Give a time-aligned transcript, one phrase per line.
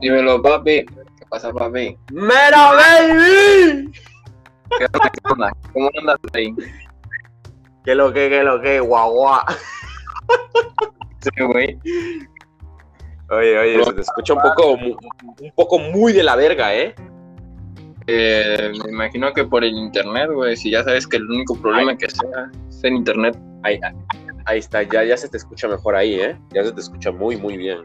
[0.00, 0.84] Dímelo, papi.
[0.84, 1.96] ¿Qué pasa, papi?
[2.12, 3.92] ¡Mera baby!
[4.78, 4.86] ¿Qué
[5.30, 5.52] onda?
[5.72, 6.54] ¿Cómo andas ahí?
[7.84, 9.40] ¿Qué lo que, qué lo que, guau, guau?
[11.20, 11.78] Sí, güey.
[13.30, 16.94] Oye, oye, se te escucha un poco, un poco muy de la verga, ¿eh?
[18.06, 20.56] Eh, me imagino que por el internet, güey.
[20.56, 23.36] Si ya sabes que el único problema que sea es el internet.
[23.64, 23.80] Ahí,
[24.44, 26.38] ahí está, ya, ya se te escucha mejor ahí, ¿eh?
[26.54, 27.78] Ya se te escucha muy, muy bien.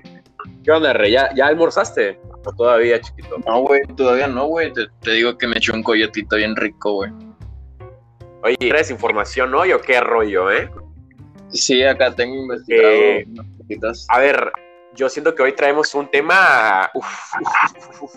[0.63, 1.11] ¿Qué onda, Rey?
[1.11, 2.19] ¿Ya, ya almorzaste?
[2.45, 3.37] ¿O todavía, chiquito?
[3.45, 4.73] No, güey, todavía no, güey.
[4.73, 7.11] Te, te digo que me echó un coyotito bien rico, güey.
[8.43, 10.69] Oye, ¿traes información hoy o qué rollo, eh?
[11.49, 14.07] Sí, acá tengo investigado Eh, unas cositas.
[14.09, 14.51] A ver,
[14.95, 16.89] yo siento que hoy traemos un tema.
[16.93, 17.05] uf,
[17.39, 18.15] uf, uf, uf.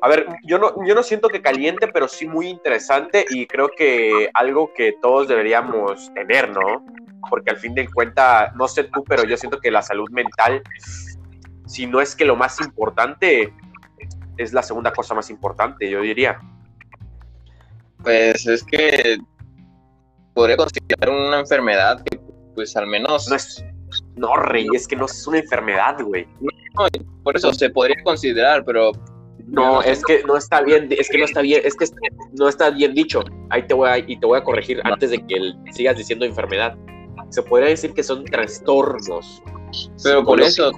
[0.00, 3.68] A ver, yo no, yo no siento que caliente, pero sí muy interesante y creo
[3.76, 6.86] que algo que todos deberíamos tener, ¿no?
[7.28, 10.62] Porque al fin de cuentas, no sé tú, pero yo siento que la salud mental,
[11.70, 13.54] si no es que lo más importante,
[14.36, 16.40] es la segunda cosa más importante, yo diría.
[18.02, 19.18] Pues es que
[20.34, 22.18] podría considerar una enfermedad que,
[22.54, 23.28] pues al menos.
[23.28, 23.64] No es.
[24.16, 26.26] No, Rey, es que no es una enfermedad, güey.
[27.22, 28.90] Por eso se podría considerar, pero.
[29.46, 31.86] No, es que no está bien, es que no está bien, es que
[32.38, 33.22] no está bien dicho.
[33.50, 36.24] Ahí te voy a, y te voy a corregir antes de que el- sigas diciendo
[36.24, 36.76] enfermedad.
[37.30, 39.42] Se podría decir que son trastornos.
[40.02, 40.72] Pero por eso.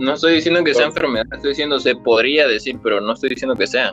[0.00, 3.54] No estoy diciendo que sea enfermedad, estoy diciendo se podría decir, pero no estoy diciendo
[3.54, 3.92] que sea.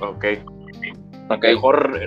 [0.00, 0.24] Ok.
[1.30, 1.42] Ok.
[1.42, 2.00] Mejor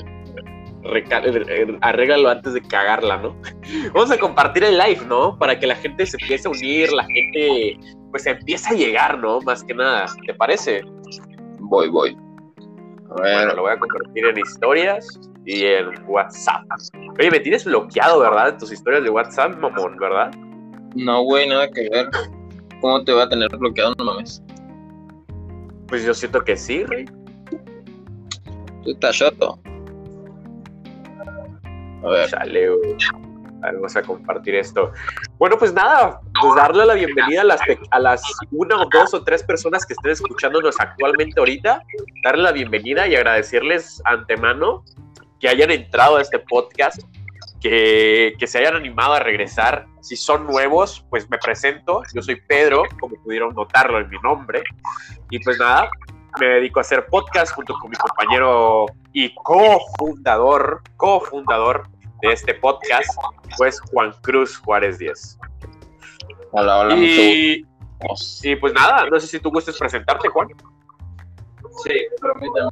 [0.84, 3.36] reca- eh, arréglalo antes de cagarla, ¿no?
[3.94, 5.38] Vamos a compartir el live, ¿no?
[5.38, 7.78] Para que la gente se empiece a unir, la gente
[8.12, 9.42] pues empiece a llegar, ¿no?
[9.42, 10.06] Más que nada.
[10.26, 10.82] ¿Te parece?
[11.60, 12.16] Voy, voy.
[13.10, 16.64] A Bueno, lo voy a compartir en historias y en WhatsApp.
[17.20, 18.50] Oye, me tienes bloqueado, ¿verdad?
[18.50, 20.32] En tus historias de WhatsApp, mamón, ¿verdad?
[20.98, 22.10] No, güey, nada que ver.
[22.82, 23.96] ¿Cómo te va a tener bloqueado?
[23.98, 24.42] No mames.
[25.88, 27.06] Pues yo siento que sí, Rey.
[28.84, 29.60] Tú estás choto.
[32.04, 32.96] A ver, Chale, güey.
[33.62, 34.92] A ver, Vamos a compartir esto.
[35.40, 38.22] Bueno, pues nada, pues darle la bienvenida a las, a las
[38.52, 41.82] una o dos o tres personas que estén escuchándonos actualmente ahorita,
[42.24, 44.84] darle la bienvenida y agradecerles antemano
[45.40, 47.02] que hayan entrado a este podcast,
[47.62, 49.86] que, que se hayan animado a regresar.
[50.02, 52.02] Si son nuevos, pues me presento.
[52.14, 54.64] Yo soy Pedro, como pudieron notarlo en mi nombre.
[55.30, 55.90] Y pues nada,
[56.40, 61.88] me dedico a hacer podcast junto con mi compañero y cofundador, cofundador
[62.22, 63.10] de este podcast,
[63.58, 65.40] pues Juan Cruz Juárez 10.
[66.52, 67.66] hola, hola, mucho Y,
[68.08, 68.48] gusto.
[68.48, 70.48] y pues nada, no sé si tú gustes presentarte, Juan.
[71.84, 72.70] Sí, permíteme.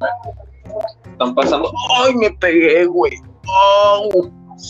[1.12, 1.72] Están pasando.
[2.04, 3.14] ¡Ay, me pegué, güey!
[3.48, 4.10] ¡Oh!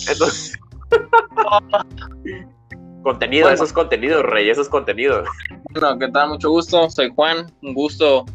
[0.09, 0.57] Entonces,
[3.03, 3.55] contenido, Bueno.
[3.55, 5.23] eso es contenido, Rey, eso es contenido.
[5.71, 6.29] Bueno, ¿qué tal?
[6.29, 6.89] Mucho gusto.
[6.89, 7.51] Soy Juan.
[7.61, 8.25] Un gusto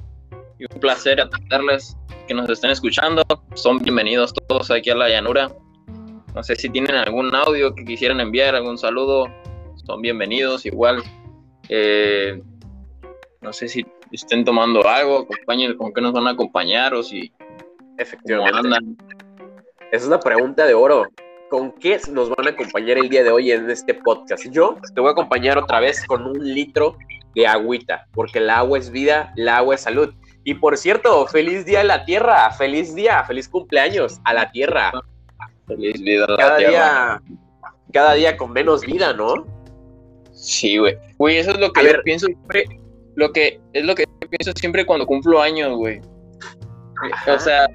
[0.58, 1.96] y un placer atenderles
[2.28, 3.22] que nos estén escuchando.
[3.54, 5.50] Son bienvenidos todos aquí a la llanura.
[6.34, 9.26] No sé si tienen algún audio que quisieran enviar, algún saludo.
[9.86, 10.66] Son bienvenidos.
[10.66, 11.02] Igual,
[11.68, 12.40] eh,
[13.40, 17.32] no sé si estén tomando algo, acompañen, con qué nos van a acompañar o si
[18.00, 19.04] Efectivamente.
[19.92, 21.06] Esa es una pregunta de oro.
[21.50, 24.46] ¿Con qué nos van a acompañar el día de hoy en este podcast?
[24.50, 26.96] Yo te voy a acompañar otra vez con un litro
[27.34, 30.14] de agüita, porque el agua es vida, el agua es salud.
[30.44, 34.92] Y por cierto, feliz día a la tierra, feliz día, feliz cumpleaños a la tierra.
[35.66, 36.72] Feliz vida a la Cada tierra.
[37.26, 37.36] día,
[37.92, 39.44] cada día con menos vida, ¿no?
[40.32, 40.96] Sí, güey.
[41.18, 42.02] Güey, eso es lo que A yo ver.
[42.04, 42.64] pienso siempre.
[43.16, 46.00] Lo que es lo que yo pienso siempre cuando cumplo años, güey.
[47.26, 47.66] O sea,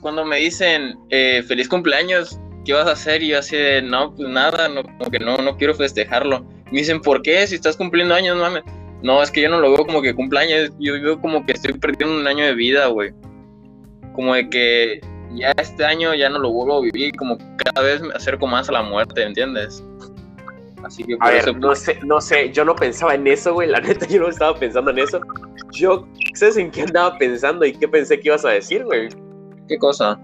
[0.00, 3.22] cuando me dicen eh, feliz cumpleaños, ¿qué vas a hacer?
[3.22, 6.44] Y yo así de, no, pues nada, no, como que no, no quiero festejarlo.
[6.70, 7.46] Me dicen, ¿por qué?
[7.46, 8.62] Si estás cumpliendo años, mames.
[9.02, 11.72] No, es que yo no lo veo como que cumpleaños, yo veo como que estoy
[11.72, 13.12] perdiendo un año de vida, güey.
[14.14, 15.00] Como de que
[15.34, 18.68] ya este año ya no lo vuelvo a vivir, como cada vez me acerco más
[18.68, 19.82] a la muerte, ¿entiendes?
[20.84, 23.54] Así que A por ver, eso, no sé, no sé, yo no pensaba en eso,
[23.54, 25.20] güey, la neta, yo no estaba pensando en eso.
[25.72, 29.08] Yo, ¿sabes en qué andaba pensando y qué pensé que ibas a decir, güey?
[29.68, 30.20] ¿qué cosa?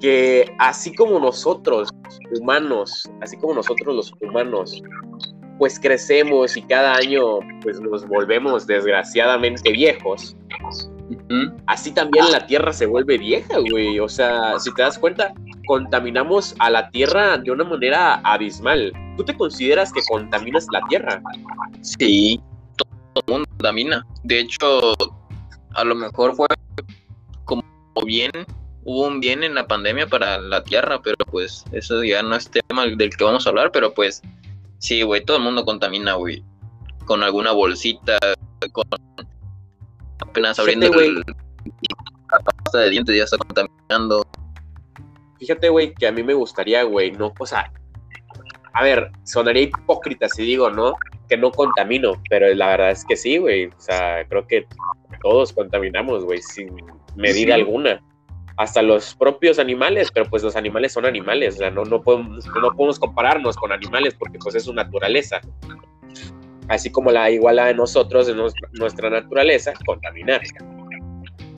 [0.00, 1.90] Que así como nosotros,
[2.40, 4.82] humanos, así como nosotros los humanos,
[5.58, 10.36] pues crecemos y cada año pues nos volvemos desgraciadamente viejos,
[11.66, 13.98] así también la Tierra se vuelve vieja, güey.
[14.00, 15.32] O sea, si te das cuenta,
[15.66, 18.92] contaminamos a la Tierra de una manera abismal.
[19.16, 21.22] ¿Tú te consideras que contaminas la Tierra?
[21.80, 22.40] Sí,
[22.76, 24.06] todo el mundo contamina.
[24.24, 24.94] De hecho,
[25.74, 26.46] a lo mejor fue
[27.44, 27.62] como
[28.04, 28.30] bien,
[28.88, 32.50] hubo un bien en la pandemia para la Tierra, pero pues eso ya no es
[32.50, 34.22] tema del que vamos a hablar, pero pues
[34.78, 36.42] sí, güey, todo el mundo contamina, güey.
[37.04, 38.18] Con alguna bolsita,
[38.72, 38.86] con
[40.20, 44.26] apenas abriendo Fíjate, el, la pasta de dientes ya está contaminando.
[45.38, 47.70] Fíjate, güey, que a mí me gustaría, güey, no, o sea,
[48.72, 50.94] a ver, sonaría hipócrita si digo, ¿no?
[51.28, 53.66] Que no contamino, pero la verdad es que sí, güey.
[53.66, 54.66] O sea, creo que
[55.22, 56.74] todos contaminamos, güey, sin
[57.16, 57.60] medida Sí.
[57.60, 58.02] alguna.
[58.58, 62.44] Hasta los propios animales, pero pues los animales son animales, o sea, no, no, podemos,
[62.60, 65.40] no podemos compararnos con animales porque pues es su naturaleza.
[66.68, 70.42] Así como la iguala de nosotros, de nos- nuestra naturaleza, contaminar.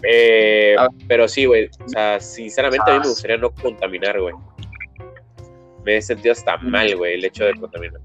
[0.02, 0.88] Eh, Ah.
[1.08, 4.35] pero sí, güey, o sea, sinceramente a mí me gustaría no contaminar, güey.
[5.85, 8.00] Me he sentido hasta mal, güey, el hecho de contaminar.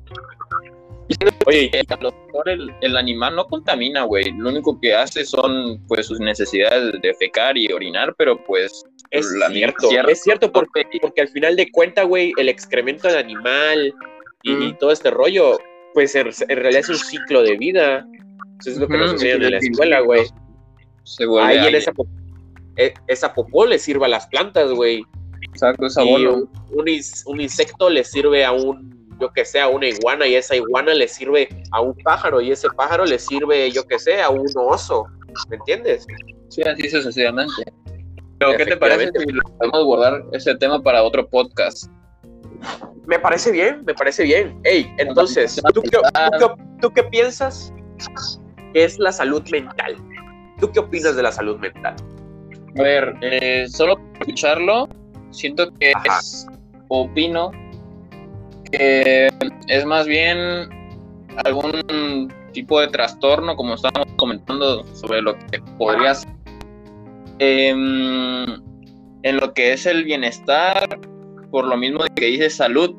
[1.46, 4.31] Oye, Eh, a lo mejor el, el animal no contamina, güey.
[4.38, 9.30] Lo único que hace son pues sus necesidades de fecar y orinar, pero pues es
[9.40, 13.18] la cierto, mierda- es cierto, porque, porque al final de cuentas, güey, el excremento del
[13.18, 13.94] animal
[14.44, 15.60] y, y todo este rollo,
[15.94, 18.06] pues en, en realidad es un ciclo de vida.
[18.60, 20.22] Eso es lo que nos enseñan en la escuela, güey.
[21.04, 22.07] se vuelve Ahí en esa, po-
[22.78, 25.04] e- esa popó le sirve a las plantas, güey.
[25.52, 26.48] Exacto, es Y abono.
[26.69, 26.86] un,
[27.28, 30.94] un insecto le sirve a un, yo que sé, a una iguana, y esa iguana
[30.94, 34.46] le sirve a un pájaro, y ese pájaro le sirve, yo que sé, a un
[34.56, 35.06] oso.
[35.50, 36.06] ¿Me entiendes?
[36.50, 37.64] Sí, así sucesivamente.
[38.40, 41.88] Pero, ¿qué te parece si lo podemos guardar ese tema para otro podcast?
[43.06, 44.60] Me parece bien, me parece bien.
[44.64, 46.02] Ey, entonces, ¿tú qué, tú
[46.40, 47.74] qué- tú qué piensas
[48.74, 49.96] que es la salud mental?
[50.60, 51.96] ¿Tú qué opinas de la salud mental?
[52.78, 54.88] A ver, eh, solo escucharlo,
[55.32, 56.20] siento que Ajá.
[56.20, 56.48] es,
[56.90, 57.52] opino
[58.72, 59.30] que
[59.68, 60.70] es más bien
[61.46, 66.30] algún tipo de trastorno, como estábamos comentando sobre lo que podría ser.
[67.40, 68.46] Em,
[69.24, 71.00] en lo que es el bienestar,
[71.52, 72.96] por lo mismo que dice salud,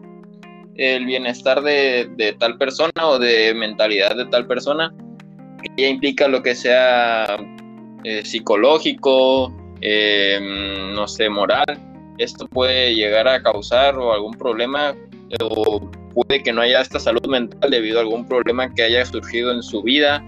[0.76, 4.92] el bienestar de, de tal persona o de mentalidad de tal persona,
[5.62, 7.38] que ya implica lo que sea
[8.04, 10.38] eh, psicológico, eh,
[10.94, 11.66] no sé, moral.
[12.18, 14.94] Esto puede llegar a causar o algún problema
[15.40, 19.52] o puede que no haya esta salud mental debido a algún problema que haya surgido
[19.52, 20.26] en su vida,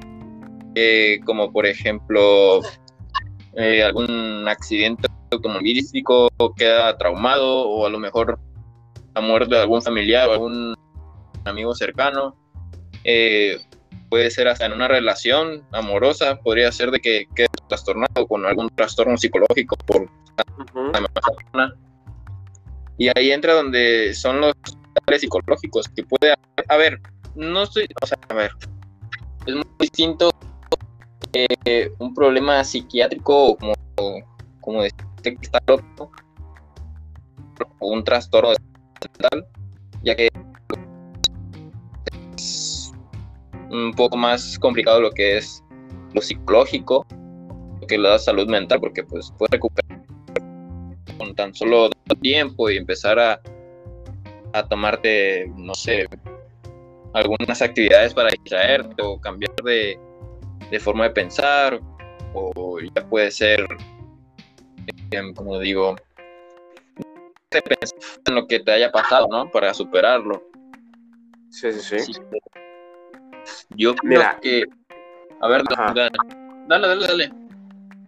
[0.74, 2.60] eh, como por ejemplo
[3.56, 8.38] eh, algún accidente automovilístico, queda traumado o a lo mejor
[9.14, 10.74] la muerte de algún familiar o algún
[11.44, 12.36] amigo cercano.
[13.04, 13.58] Eh,
[14.08, 18.68] puede ser hasta en una relación amorosa, podría ser de que quede trastornado con algún
[18.70, 20.92] trastorno psicológico por Ujú.
[20.92, 21.74] la misma persona.
[22.96, 24.54] Y ahí entra donde son los
[25.18, 27.00] psicológicos, que puede haber, a ver,
[27.34, 28.50] no estoy, o sea, a ver,
[29.46, 30.30] es muy distinto
[31.32, 33.74] eh, un problema psiquiátrico como,
[34.60, 36.10] como decir que está loco
[37.80, 38.52] o un trastorno
[39.00, 39.46] mental,
[40.02, 40.28] ya que
[42.36, 42.92] es
[43.70, 45.62] un poco más complicado lo que es
[46.14, 47.06] lo psicológico,
[47.80, 50.02] lo que le da salud mental, porque pues puede recuperar
[51.18, 51.90] con tan solo
[52.20, 53.40] tiempo y empezar a,
[54.52, 56.06] a tomarte, no sé,
[57.14, 59.98] algunas actividades para distraerte o cambiar de,
[60.70, 61.80] de forma de pensar,
[62.34, 63.66] o ya puede ser,
[65.10, 65.96] eh, como digo,
[67.50, 69.50] pensar en lo que te haya pasado, ¿no?
[69.50, 70.42] Para superarlo.
[71.50, 72.12] Sí, sí, sí.
[72.12, 72.20] Sí.
[73.70, 74.38] Yo creo Mira.
[74.40, 74.64] que.
[75.40, 75.94] A ver, Ajá.
[75.94, 76.11] dale,
[76.66, 77.06] dale, dale.
[77.06, 77.48] dale.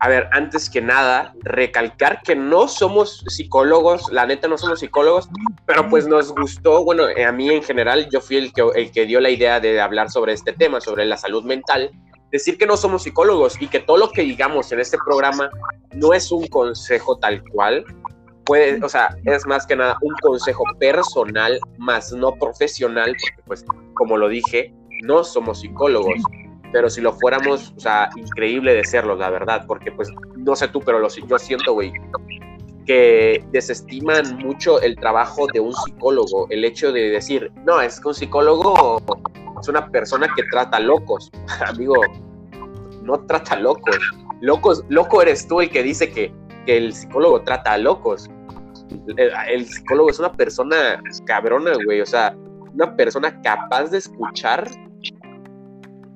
[0.03, 5.29] A ver, antes que nada, recalcar que no somos psicólogos, la neta no somos psicólogos,
[5.67, 8.91] pero pues nos gustó, bueno, eh, a mí en general, yo fui el que, el
[8.93, 11.91] que dio la idea de hablar sobre este tema, sobre la salud mental,
[12.33, 15.51] decir que no somos psicólogos y que todo lo que digamos en este programa
[15.93, 17.85] no es un consejo tal cual,
[18.47, 23.67] puede, o sea, es más que nada un consejo personal, más no profesional, porque pues,
[23.93, 26.23] como lo dije, no somos psicólogos
[26.73, 30.69] pero si lo fuéramos, o sea, increíble de serlo, la verdad, porque pues, no sé
[30.69, 31.93] tú, pero lo, yo siento, güey,
[32.87, 38.09] que desestiman mucho el trabajo de un psicólogo, el hecho de decir, no, es que
[38.09, 39.01] un psicólogo
[39.61, 41.31] es una persona que trata locos,
[41.67, 41.95] amigo,
[43.03, 43.99] no trata locos,
[44.41, 46.33] locos, loco eres tú el que dice que,
[46.67, 48.31] que el psicólogo trata a locos,
[49.17, 52.37] el, el psicólogo es una persona cabrona, güey, o sea,
[52.73, 54.69] una persona capaz de escuchar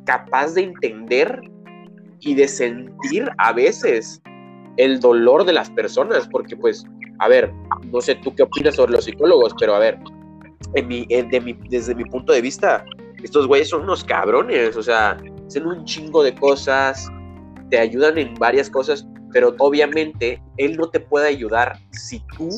[0.05, 1.41] capaz de entender
[2.21, 4.21] y de sentir a veces
[4.77, 6.85] el dolor de las personas, porque pues,
[7.19, 7.53] a ver,
[7.93, 9.99] no sé tú qué opinas sobre los psicólogos, pero a ver,
[10.75, 12.85] en mi, de mi- desde mi punto de vista,
[13.23, 17.09] estos güeyes son unos cabrones, o sea, hacen un chingo de cosas,
[17.71, 22.49] te ayudan en varias cosas, pero obviamente él no te puede ayudar si tú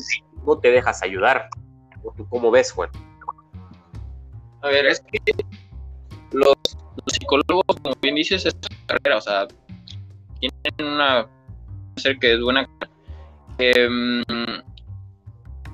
[0.45, 1.49] no te dejas ayudar.
[2.03, 2.89] ¿O tú cómo ves, Juan?
[4.61, 5.19] A ver, es que
[7.05, 9.47] los psicólogos, como bien dices, es carrera, o sea,
[10.39, 11.27] tienen una
[11.97, 12.67] ser que es buena
[13.57, 14.23] em,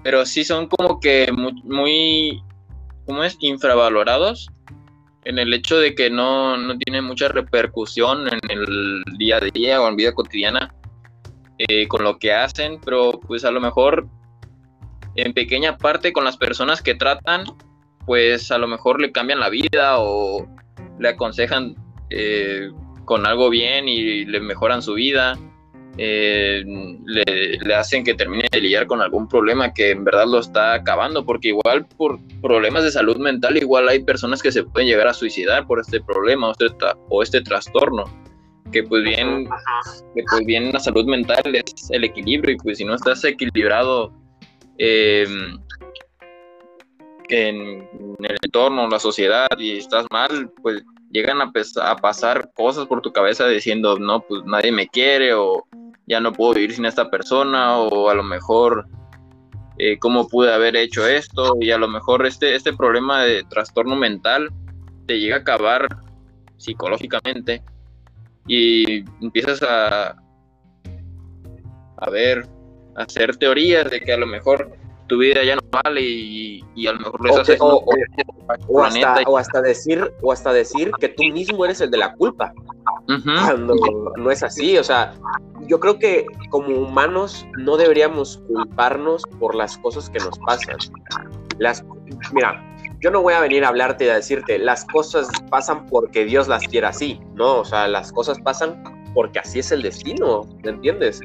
[0.03, 2.43] pero sí son como que muy, muy
[3.05, 3.37] ¿cómo es?
[3.39, 4.47] infravalorados
[5.25, 9.81] en el hecho de que no, no tienen mucha repercusión en el día a día
[9.81, 10.73] o en vida cotidiana
[11.57, 14.07] eh, con lo que hacen, pero pues a lo mejor
[15.15, 17.45] en pequeña parte con las personas que tratan,
[18.05, 20.45] pues a lo mejor le cambian la vida o
[20.99, 21.75] le aconsejan
[22.09, 22.69] eh,
[23.05, 25.37] con algo bien y le mejoran su vida.
[25.97, 26.63] Eh,
[27.05, 31.23] le, hacen que termine de lidiar con algún problema que en verdad lo está acabando,
[31.23, 35.13] porque igual por problemas de salud mental, igual hay personas que se pueden llegar a
[35.13, 38.05] suicidar por este problema o este, o este trastorno,
[38.71, 39.47] que pues bien,
[40.15, 44.11] que pues bien la salud mental es el equilibrio y pues si no estás equilibrado
[44.79, 45.27] eh,
[47.29, 47.87] en,
[48.19, 51.51] el entorno, la sociedad y estás mal, pues llegan a,
[51.97, 55.63] pasar cosas por tu cabeza diciendo, no, pues nadie me quiere o
[56.07, 58.87] ya no puedo vivir sin esta persona o a lo mejor
[59.77, 63.95] eh, cómo pude haber hecho esto y a lo mejor este, este problema de trastorno
[63.95, 64.49] mental
[65.07, 65.87] te llega a acabar
[66.57, 67.63] psicológicamente
[68.47, 70.15] y empiezas a,
[71.97, 72.47] a ver,
[72.95, 74.75] a hacer teorías de que a lo mejor
[75.13, 77.85] tu vida ya no vale y, a lo mejor lo estás o,
[78.67, 82.15] o, hasta, o, hasta, decir o hasta decir que tú mismo eres el de la
[82.15, 82.51] culpa.
[83.23, 83.75] Cuando
[84.17, 85.13] no es así o sea
[85.67, 90.77] yo creo que como humanos no deberíamos culparnos por las cosas que nos pasan.
[91.59, 91.85] Las
[92.33, 92.59] mira
[92.99, 96.47] yo no voy a venir a hablarte y a decirte las cosas pasan porque Dios
[96.47, 97.19] las quiere así.
[97.35, 98.81] No o sea las cosas pasan
[99.13, 101.21] porque así es el destino ¿me entiendes?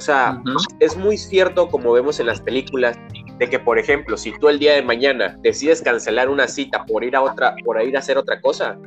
[0.00, 0.42] O sea,
[0.78, 2.98] es muy cierto, como vemos en las películas,
[3.40, 7.02] de que, por ejemplo, si tú el día de mañana decides cancelar una cita por
[7.02, 8.78] ir a otra, por ir a hacer otra cosa,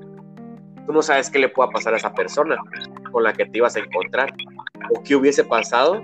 [0.86, 2.55] tú no sabes qué le pueda pasar a esa persona
[3.12, 4.31] con la que te ibas a encontrar
[4.95, 6.03] o qué hubiese pasado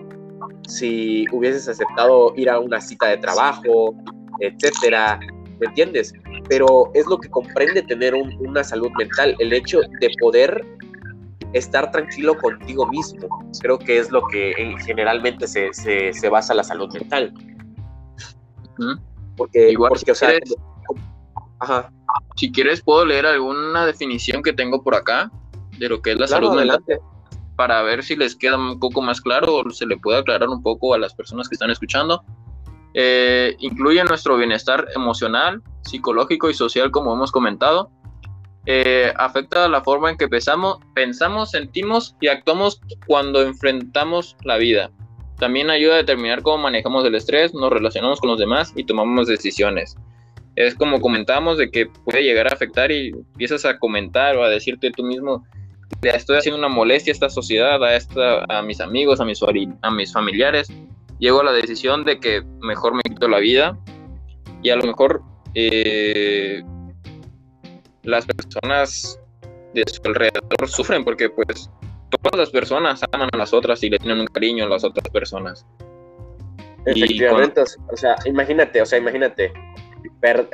[0.67, 3.93] si hubieses aceptado ir a una cita de trabajo,
[4.39, 5.19] etcétera,
[5.59, 6.13] ¿me entiendes?
[6.47, 10.65] Pero es lo que comprende tener una salud mental, el hecho de poder
[11.53, 13.27] estar tranquilo contigo mismo.
[13.61, 14.53] Creo que es lo que
[14.85, 17.31] generalmente se, se, basa la salud mental.
[19.35, 20.55] Porque, Igual, si quieres,
[22.35, 25.31] Si quieres, puedo leer alguna definición que tengo por acá
[25.77, 26.83] de lo que es la salud mental.
[27.55, 30.63] Para ver si les queda un poco más claro o se le puede aclarar un
[30.63, 32.23] poco a las personas que están escuchando.
[32.93, 37.91] Eh, incluye nuestro bienestar emocional, psicológico y social, como hemos comentado
[38.71, 44.91] eh, afecta la forma en que pensamos, pensamos, sentimos y actuamos cuando enfrentamos la vida.
[45.39, 49.27] También ayuda a determinar cómo manejamos el estrés, nos relacionamos con los demás y tomamos
[49.27, 49.95] decisiones.
[50.55, 54.49] Es como comentamos de que puede llegar a afectar y empiezas a comentar o a
[54.49, 55.45] decirte tú mismo,
[56.01, 59.39] estoy haciendo una molestia a esta sociedad, a, esta, a mis amigos, a mis,
[59.81, 60.67] a mis familiares.
[61.19, 63.77] Llego a la decisión de que mejor me quito la vida
[64.61, 65.21] y a lo mejor
[65.55, 66.61] eh,
[68.03, 69.19] las personas
[69.73, 71.69] de su alrededor sufren porque pues
[72.09, 75.07] todas las personas aman a las otras y le tienen un cariño a las otras
[75.09, 75.65] personas.
[76.85, 79.51] Efectivamente, o sea, imagínate, o sea, imagínate,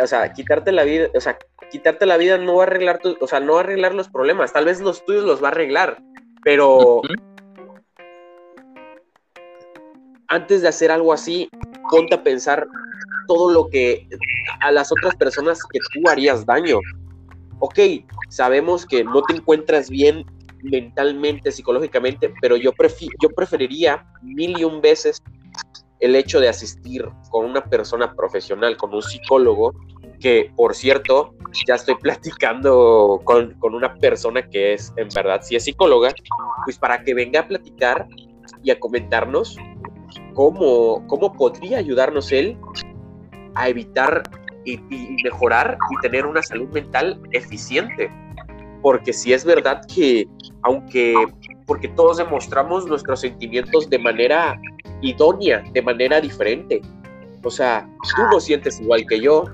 [0.02, 1.38] o sea, quitarte la vida, o sea,
[1.72, 4.10] quitarte la vida no va a arreglar, tu, o sea, no va a arreglar los
[4.10, 6.02] problemas, tal vez los tuyos los va a arreglar,
[6.44, 7.02] pero
[10.28, 11.50] antes de hacer algo así,
[11.90, 12.68] ponte a pensar
[13.28, 14.08] todo lo que
[14.62, 16.80] a las otras personas que tú harías daño
[17.60, 17.80] ok,
[18.30, 20.26] sabemos que no te encuentras bien
[20.66, 22.72] mentalmente, psicológicamente, pero yo,
[23.22, 25.22] yo preferiría mil y un veces
[26.00, 29.74] el hecho de asistir con una persona profesional, con un psicólogo,
[30.20, 31.34] que por cierto,
[31.68, 36.14] ya estoy platicando con, con, una persona que es, en verdad, si es psicóloga,
[36.66, 38.08] pues para que venga a platicar
[38.64, 39.58] y a comentarnos
[40.34, 42.58] cómo, cómo podría ayudarnos él
[43.56, 44.24] a evitar
[44.66, 44.78] y,
[45.24, 48.12] mejorar y tener una salud mental eficiente.
[48.86, 50.28] Porque si es verdad que,
[50.62, 51.16] aunque,
[51.66, 54.62] porque todos demostramos nuestros sentimientos de manera
[55.02, 56.84] idónea, de manera diferente.
[57.44, 59.46] O sea, tú no sientes igual que yo,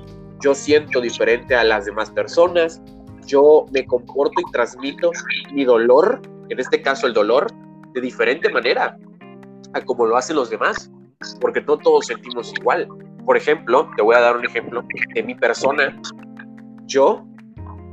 [0.41, 2.81] yo siento diferente a las demás personas,
[3.25, 5.11] yo me comporto y transmito
[5.53, 7.47] mi dolor, en este caso el dolor,
[7.93, 8.97] de diferente manera
[9.73, 10.91] a como lo hacen los demás,
[11.39, 12.85] porque no todos sentimos igual.
[13.25, 14.83] Por ejemplo, te voy a dar un ejemplo
[15.15, 15.97] de mi persona.
[16.85, 17.25] Yo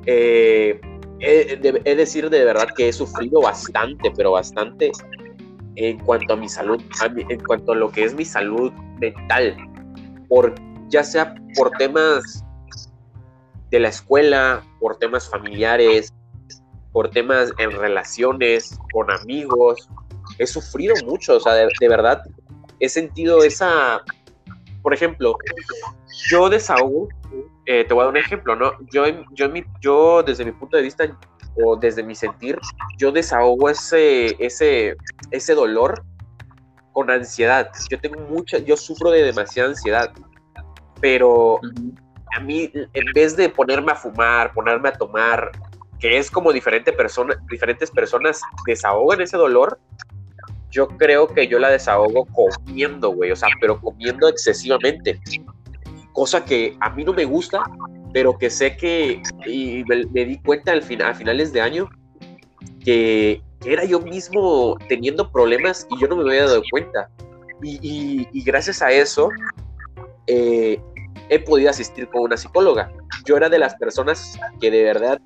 [0.06, 0.80] eh,
[1.20, 4.92] he, de, decir de verdad que he sufrido bastante, pero bastante
[5.76, 6.82] en cuanto a mi salud,
[7.28, 9.56] en cuanto a lo que es mi salud mental,
[10.28, 10.54] por,
[10.88, 12.44] ya sea por temas
[13.70, 16.12] de la escuela, por temas familiares,
[16.92, 19.88] por temas en relaciones, con amigos.
[20.38, 22.22] He sufrido mucho, o sea, de, verdad,
[22.80, 24.02] he sentido esa,
[24.82, 25.36] por ejemplo,
[26.30, 27.08] yo desahogo,
[27.70, 28.72] eh, te voy a dar un ejemplo, ¿no?
[28.90, 29.46] Yo, yo,
[29.82, 31.04] yo desde mi punto de vista
[31.62, 32.58] o desde mi sentir,
[32.96, 34.96] yo desahogo ese, ese,
[35.30, 36.02] ese dolor
[36.94, 37.70] con ansiedad.
[37.90, 40.10] Yo tengo mucha, yo sufro de demasiada ansiedad,
[41.02, 41.60] pero
[42.34, 45.50] a mí, en vez de ponerme a fumar, ponerme a tomar,
[46.00, 49.78] que es como diferente persona, diferentes personas desahogan ese dolor,
[50.70, 55.20] yo creo que yo la desahogo comiendo, güey, o sea, pero comiendo excesivamente.
[56.18, 57.62] Cosa que a mí no me gusta,
[58.12, 61.88] pero que sé que, y me, di cuenta al final, a finales de año,
[62.84, 67.08] que, era yo mismo teniendo problemas y yo no me había dado cuenta.
[67.62, 69.28] Y, gracias a eso,
[70.26, 70.80] eh,
[71.28, 72.90] he podido asistir con una psicóloga.
[73.24, 75.20] Yo era de las personas que de verdad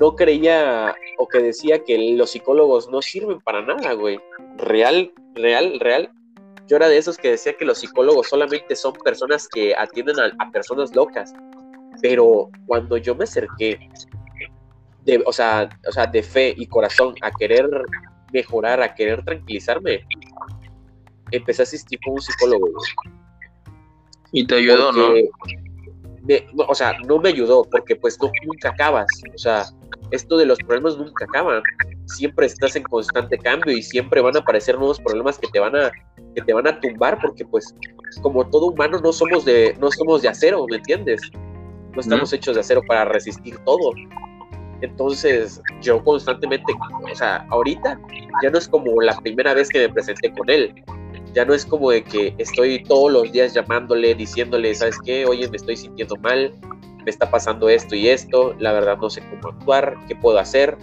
[0.00, 4.18] no creía o que decía que los psicólogos no sirven para nada, güey.
[4.56, 6.10] Real, real, real.
[6.68, 10.50] Yo era de esos que decía que los psicólogos solamente son personas que atienden a,
[10.50, 11.32] personas locas.
[12.02, 13.78] Pero cuando yo me acerqué,
[15.04, 17.68] de, o, sea, o sea, de fe y corazón a querer
[18.32, 20.04] mejorar, a querer tranquilizarme,
[21.30, 22.68] empecé a asistir con un psicólogo.
[24.32, 25.14] Y te ayudó, ¿no?
[26.56, 29.06] O sea, no me ayudó porque pues no, nunca acabas.
[29.34, 29.64] O sea,
[30.10, 31.62] esto de los problemas nunca acaban.
[32.06, 35.76] Siempre estás en constante cambio y siempre van a aparecer nuevos problemas que te van
[35.76, 35.90] a,
[36.34, 37.74] que te van a tumbar porque pues
[38.22, 41.20] como todo humano no somos de, no somos de acero, ¿me entiendes?
[41.94, 43.92] No estamos hechos de acero para resistir todo.
[44.82, 46.72] Entonces, yo constantemente,
[47.10, 47.98] o sea, ahorita
[48.42, 50.74] ya no es como la primera vez que me presenté con él.
[51.36, 55.26] Ya no es como de que estoy todos los días llamándole, diciéndole, ¿sabes qué?
[55.26, 56.54] Oye, me estoy sintiendo mal,
[57.04, 60.78] me está pasando esto y esto, la verdad no sé cómo actuar, qué puedo hacer.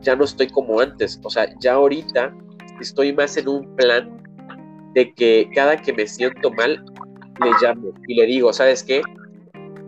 [0.00, 2.34] Ya no estoy como antes, o sea, ya ahorita
[2.80, 4.20] estoy más en un plan
[4.94, 6.84] de que cada que me siento mal,
[7.40, 9.00] le llamo y le digo, ¿sabes qué?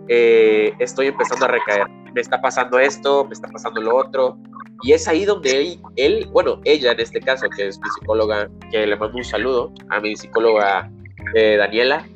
[0.07, 4.39] Eh, estoy empezando a recaer, me está pasando esto, me está pasando lo otro,
[4.83, 8.87] y es ahí donde él, bueno, ella en este caso, que es mi psicóloga, que
[8.87, 10.91] le mando un saludo a mi psicóloga
[11.35, 12.07] eh, Daniela,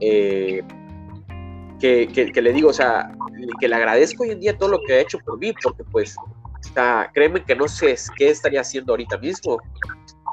[0.00, 0.62] eh,
[1.80, 3.12] que, que, le digo, o sea,
[3.60, 6.14] que le agradezco hoy en día todo lo que ha hecho por mí, porque pues,
[6.60, 9.58] está, créeme que no sé qué estaría haciendo ahorita mismo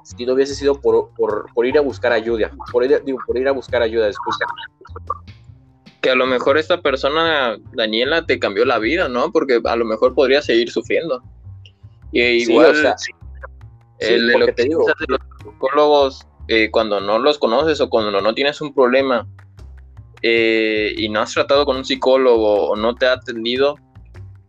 [0.04, 3.38] si no hubiese sido por, por, por ir a buscar ayuda, por ir, digo, por
[3.38, 4.46] ir a buscar ayuda, disculpa
[6.02, 9.32] que a lo mejor esta persona, Daniela, te cambió la vida, ¿no?
[9.32, 11.22] Porque a lo mejor podría seguir sufriendo.
[12.12, 12.96] Y igual, o sea,
[14.00, 14.86] lo que te digo.
[15.00, 19.28] De los psicólogos, eh, cuando no los conoces o cuando no tienes un problema
[20.22, 23.76] eh, y no has tratado con un psicólogo o no te ha atendido,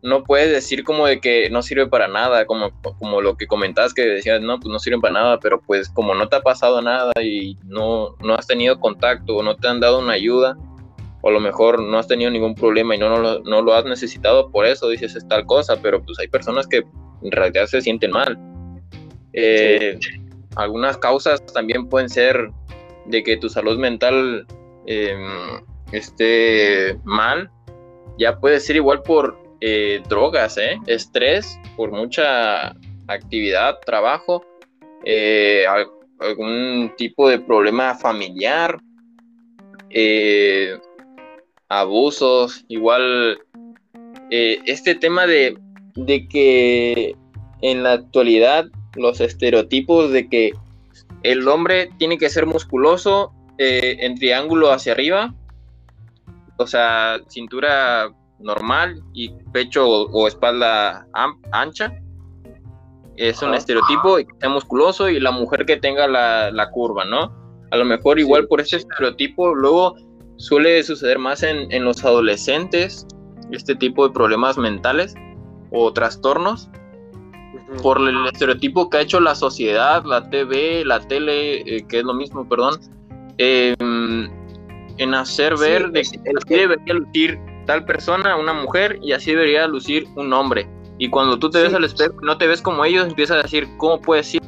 [0.03, 3.93] no puedes decir como de que no sirve para nada, como, como lo que comentabas
[3.93, 6.81] que decías, no, pues no sirve para nada, pero pues como no te ha pasado
[6.81, 10.57] nada y no, no has tenido contacto o no te han dado una ayuda,
[11.23, 14.51] o a lo mejor no has tenido ningún problema y no, no, lo has necesitado,
[14.51, 16.79] por eso dices es tal cosa, pero pues hay personas que
[17.23, 18.39] en realidad se sienten mal.
[19.33, 19.99] Eh,
[20.57, 22.51] algunas causas también pueden ser
[23.07, 24.47] de que tu salud mental
[24.87, 27.51] em, esté mal,
[28.19, 30.79] ya puede ser igual por eh, drogas, ¿eh?
[30.87, 32.75] estrés, por mucha
[33.09, 34.45] actividad, trabajo,
[36.21, 38.79] algún tipo de problema familiar,
[39.91, 40.79] eh,
[41.71, 43.39] abusos, igual
[44.31, 45.57] eh, este tema de,
[46.29, 47.17] que
[47.63, 50.53] en la actualidad los estereotipos de que
[51.23, 55.33] el hombre tiene que ser musculoso eh, en triángulo hacia arriba,
[56.59, 61.07] o sea, cintura normal y pecho o, espalda
[61.53, 61.95] ancha.
[63.17, 67.05] Es un estereotipo y que sea musculoso y la mujer que tenga la, la curva,
[67.05, 67.37] ¿no?
[67.71, 69.95] A lo mejor igual por ese estereotipo luego
[70.40, 73.07] Suele suceder más en, los adolescentes
[73.53, 75.14] este tipo de problemas mentales
[75.70, 76.70] o trastornos
[77.83, 82.05] por el estereotipo que ha hecho la sociedad, la TV, la tele, eh, que es
[82.05, 82.81] lo mismo, perdón,
[83.37, 84.31] em,
[84.96, 89.66] en hacer ver de que así debería lucir tal persona, una mujer, y así debería
[89.66, 90.66] lucir un hombre.
[90.96, 93.68] Y cuando tú te ves al espejo no te ves como ellos, empiezas a decir,
[93.76, 94.40] ¿cómo puede ser?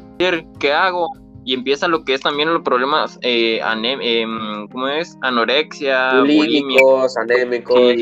[0.59, 1.22] ¿Qué hago?
[1.45, 5.19] Y empieza lo que es también los problemas, eh, em, ¿cómo es?
[5.23, 7.95] Anorexia, bulímicos, anémicos.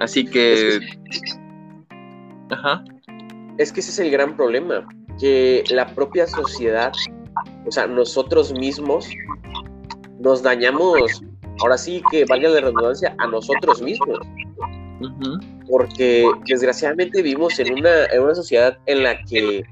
[0.00, 0.80] Así que...
[2.50, 2.84] Ajá.
[3.58, 4.86] Es que ese es el gran problema,
[5.18, 6.92] que la propia sociedad,
[7.64, 9.08] o sea, nosotros mismos
[10.20, 11.22] nos dañamos,
[11.60, 14.18] ahora sí que valga la redundancia, a nosotros mismos.
[15.68, 19.64] porque desgraciadamente vivimos en una, en una sociedad en la que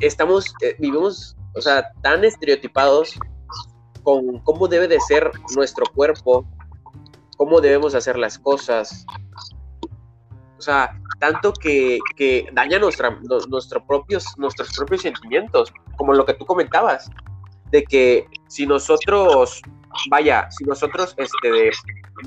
[0.00, 3.18] estamos, eh, vivimos, o sea, tan estereotipados
[4.02, 6.46] con cómo debe de ser nuestro cuerpo,
[7.36, 9.04] cómo debemos hacer las cosas.
[10.58, 16.34] O sea, tanto que, que daña nuestra, nuestro propios, nuestros propios sentimientos, como lo que
[16.34, 17.10] tú comentabas,
[17.70, 19.60] de que si nosotros,
[20.10, 21.70] vaya, si nosotros este,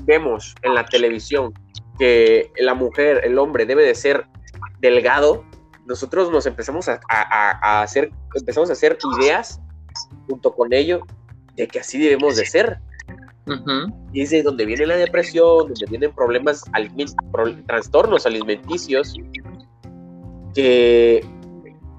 [0.02, 1.52] vemos en la televisión
[1.98, 4.26] que la mujer, el hombre debe de ser
[4.80, 5.44] delgado,
[5.90, 9.60] nosotros nos empezamos a, a hacer, empezamos a hacer ideas
[10.28, 11.02] junto con ello
[11.56, 12.78] de que así debemos de ser.
[14.12, 16.62] Y es de donde viene la depresión, donde vienen problemas,
[17.66, 19.16] trastornos alimenticios,
[20.54, 21.26] que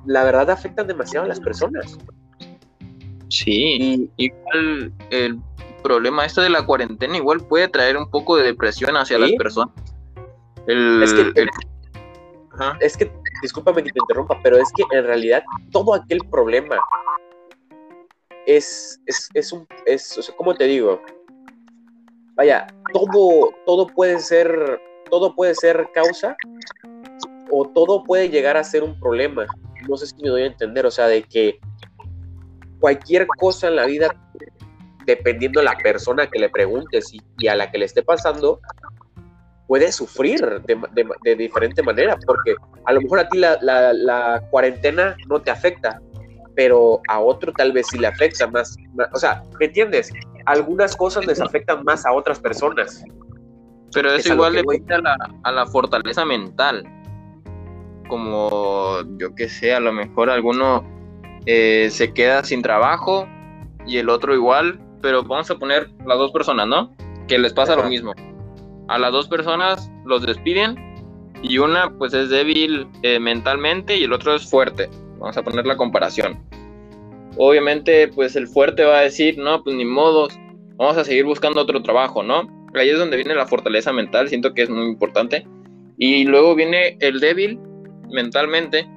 [0.05, 1.97] la verdad afectan demasiado a las personas.
[3.27, 5.37] Sí, igual el
[5.83, 9.75] problema este de la cuarentena igual puede traer un poco de depresión hacia las personas.
[10.67, 11.47] es, que,
[12.79, 16.79] es que, discúlpame que te interrumpa, pero es que en realidad todo aquel problema
[18.45, 21.01] es, es, es un, es, o sea, ¿cómo te digo?
[22.35, 26.35] Vaya, todo, todo puede ser, todo puede ser causa
[27.51, 29.45] o todo puede llegar a ser un problema.
[29.87, 31.59] No sé si me doy a entender, o sea, de que
[32.79, 34.15] cualquier cosa en la vida,
[35.05, 38.59] dependiendo de la persona que le preguntes y, a la que le esté pasando,
[39.71, 45.41] puede sufrir de, diferente manera, porque a lo mejor a ti la, la cuarentena no
[45.41, 46.01] te afecta,
[46.57, 48.75] pero a otro tal vez sí le afecta más,
[49.13, 50.11] O sea, ¿me entiendes?
[50.45, 53.01] Algunas cosas les afectan más a otras personas.
[53.93, 54.99] Pero eso igual le afecta
[55.43, 56.83] a la, fortaleza mental.
[58.09, 60.83] Como, yo qué sé, a lo mejor alguno
[61.45, 63.25] eh, se queda sin trabajo
[63.87, 66.93] y el otro igual, pero vamos a poner las dos personas, ¿no?
[67.29, 68.13] Que les pasa lo mismo.
[68.91, 70.75] A las dos personas los despiden
[71.41, 74.89] y una pues es débil eh, mentalmente y el otro es fuerte.
[75.17, 76.37] Vamos a poner la comparación.
[77.37, 80.37] Obviamente, pues el fuerte va a decir, no, pues ni modos,
[80.75, 82.49] vamos a seguir buscando otro trabajo, ¿no?
[82.73, 85.47] Ahí es donde viene la fortaleza mental, siento que es muy importante.
[85.97, 87.61] Y luego viene el débil
[88.09, 88.89] mentalmente,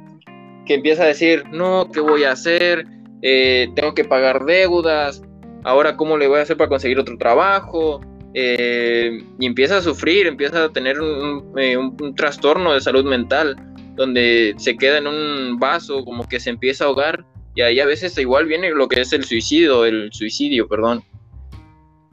[0.66, 2.84] que empieza a decir, no, ¿qué voy a hacer?
[3.22, 5.22] Eh, tengo que pagar deudas,
[5.62, 8.00] ahora cómo le voy a hacer para conseguir otro trabajo.
[8.34, 13.56] Eh, y empieza a sufrir, empieza a tener un, eh, un trastorno de salud mental
[13.94, 17.86] donde se queda en un vaso, como que se empieza a ahogar, y ahí a
[17.86, 21.04] veces igual viene lo que es el suicidio, el suicidio, perdón.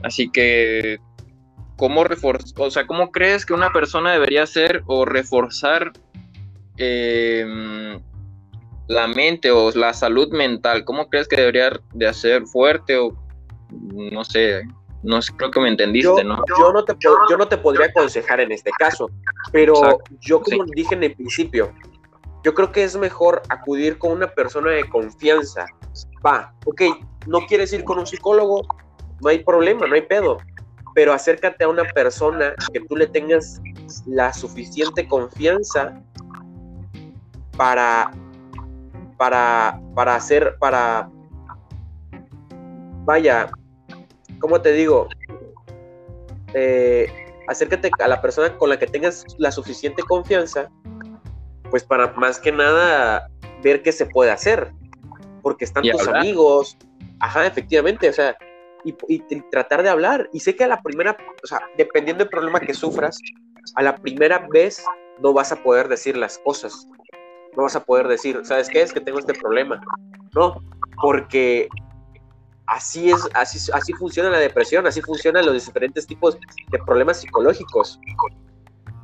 [0.04, 1.00] Así que,
[1.78, 2.04] ¿cómo
[2.58, 5.92] o sea, cómo crees que una persona debería hacer o reforzar
[6.78, 8.00] em,
[8.88, 10.86] la mente o la salud mental?
[10.86, 13.18] ¿Cómo crees que debería de hacer fuerte o
[13.72, 14.64] no sé,
[15.04, 16.44] no creo que me entendiste, ¿no?
[16.58, 19.10] Yo no, te, yo no te podría aconsejar en este caso,
[19.52, 21.74] pero yo como dije en el principio,
[22.44, 25.66] yo creo que es mejor acudir con una persona de confianza.
[26.26, 26.82] Va, ok,
[27.28, 28.64] no quieres ir con un psicólogo,
[29.22, 30.38] no hay problema, no hay pedo,
[30.94, 33.62] pero acércate a una persona que tú le tengas
[34.06, 36.02] la suficiente confianza
[37.58, 38.12] para,
[39.18, 41.10] para, para hacer, para,
[43.06, 43.50] vaya,
[44.42, 45.08] ¿cómo te digo?
[46.54, 47.08] Eh,
[47.48, 50.70] acércate a la persona con la que tengas la suficiente confianza,
[51.70, 53.30] pues para más que nada
[53.64, 54.74] ver qué se puede hacer,
[55.42, 56.78] porque están tus amigos,
[57.20, 58.36] ajá, efectivamente, o sea,
[58.84, 59.20] y,
[59.52, 60.30] tratar de hablar.
[60.34, 63.18] Y sé que a la primera, o sea, dependiendo del problema que sufras,
[63.76, 64.84] a la primera vez
[65.20, 66.88] no vas a poder decir las cosas,
[67.56, 68.82] no vas a poder decir, ¿sabes qué?
[68.82, 69.82] Es que tengo este problema.
[70.34, 70.56] No,
[71.02, 71.70] porque
[72.72, 76.38] así es, así, así funciona la depresión, así funcionan los diferentes tipos
[76.72, 78.00] de problemas psicológicos.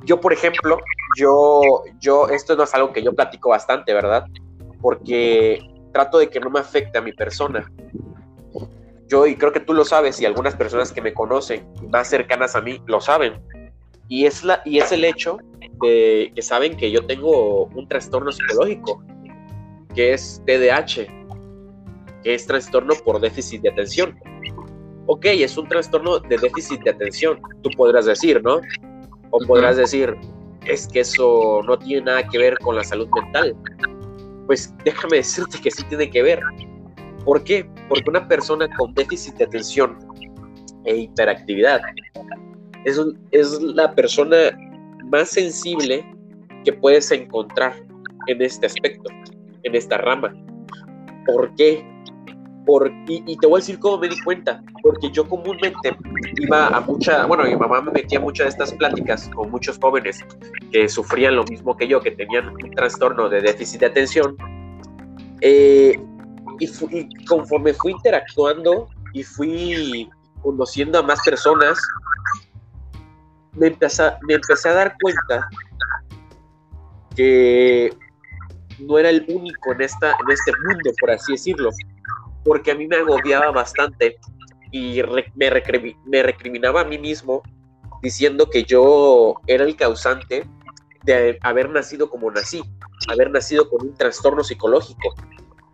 [0.05, 0.79] Yo, por ejemplo,
[1.17, 4.25] yo, yo, esto no es algo que yo platico bastante, ¿verdad?
[4.81, 5.59] Porque
[5.91, 7.69] trato de que no me afecte a mi persona.
[9.09, 12.55] Yo, y creo que tú lo sabes, y algunas personas que me conocen, más cercanas
[12.55, 13.41] a mí, lo saben.
[14.07, 15.39] Y es, la, y es el hecho
[15.81, 19.03] de que saben que yo tengo un trastorno psicológico,
[19.93, 21.26] que es TDAH,
[22.23, 24.17] es trastorno por déficit de atención.
[25.07, 28.59] Ok, es un trastorno de déficit de atención, tú podrás decir, ¿no?
[29.31, 30.15] O podrás decir,
[30.65, 33.55] es que eso no tiene nada que ver con la salud mental.
[34.47, 36.41] Pues déjame decirte que sí tiene que ver.
[37.23, 37.69] ¿Por qué?
[37.89, 39.97] Porque una persona con déficit de atención
[40.85, 41.81] e hiperactividad
[42.85, 42.99] es,
[43.31, 44.37] es la persona
[45.05, 46.05] más sensible
[46.63, 47.73] que puedes encontrar
[48.27, 49.09] en este aspecto,
[49.63, 50.33] en esta rama.
[51.25, 51.85] ¿Por qué?
[53.07, 55.95] Y, te voy a decir cómo me di cuenta, porque yo comúnmente
[56.37, 60.19] iba a mucha, bueno, mi mamá me metía muchas de estas pláticas con muchos jóvenes
[60.73, 64.35] que sufrían lo mismo que yo, que tenían un trastorno de déficit de atención.
[65.39, 65.97] Eh,
[66.59, 70.09] y, conforme fui interactuando y fui
[70.41, 71.79] conociendo a más personas,
[73.53, 75.47] me empecé, me empecé a dar cuenta
[77.15, 77.95] que
[78.79, 81.69] no era el único en, esta, en este mundo, por así decirlo,
[82.47, 84.17] porque a mí me agobiaba bastante
[84.71, 85.01] y
[85.35, 85.49] me,
[86.23, 87.43] recriminaba a mí mismo
[88.01, 90.47] diciendo que yo era el causante
[91.03, 92.63] de haber nacido como nací,
[93.09, 95.13] haber nacido con un trastorno psicológico.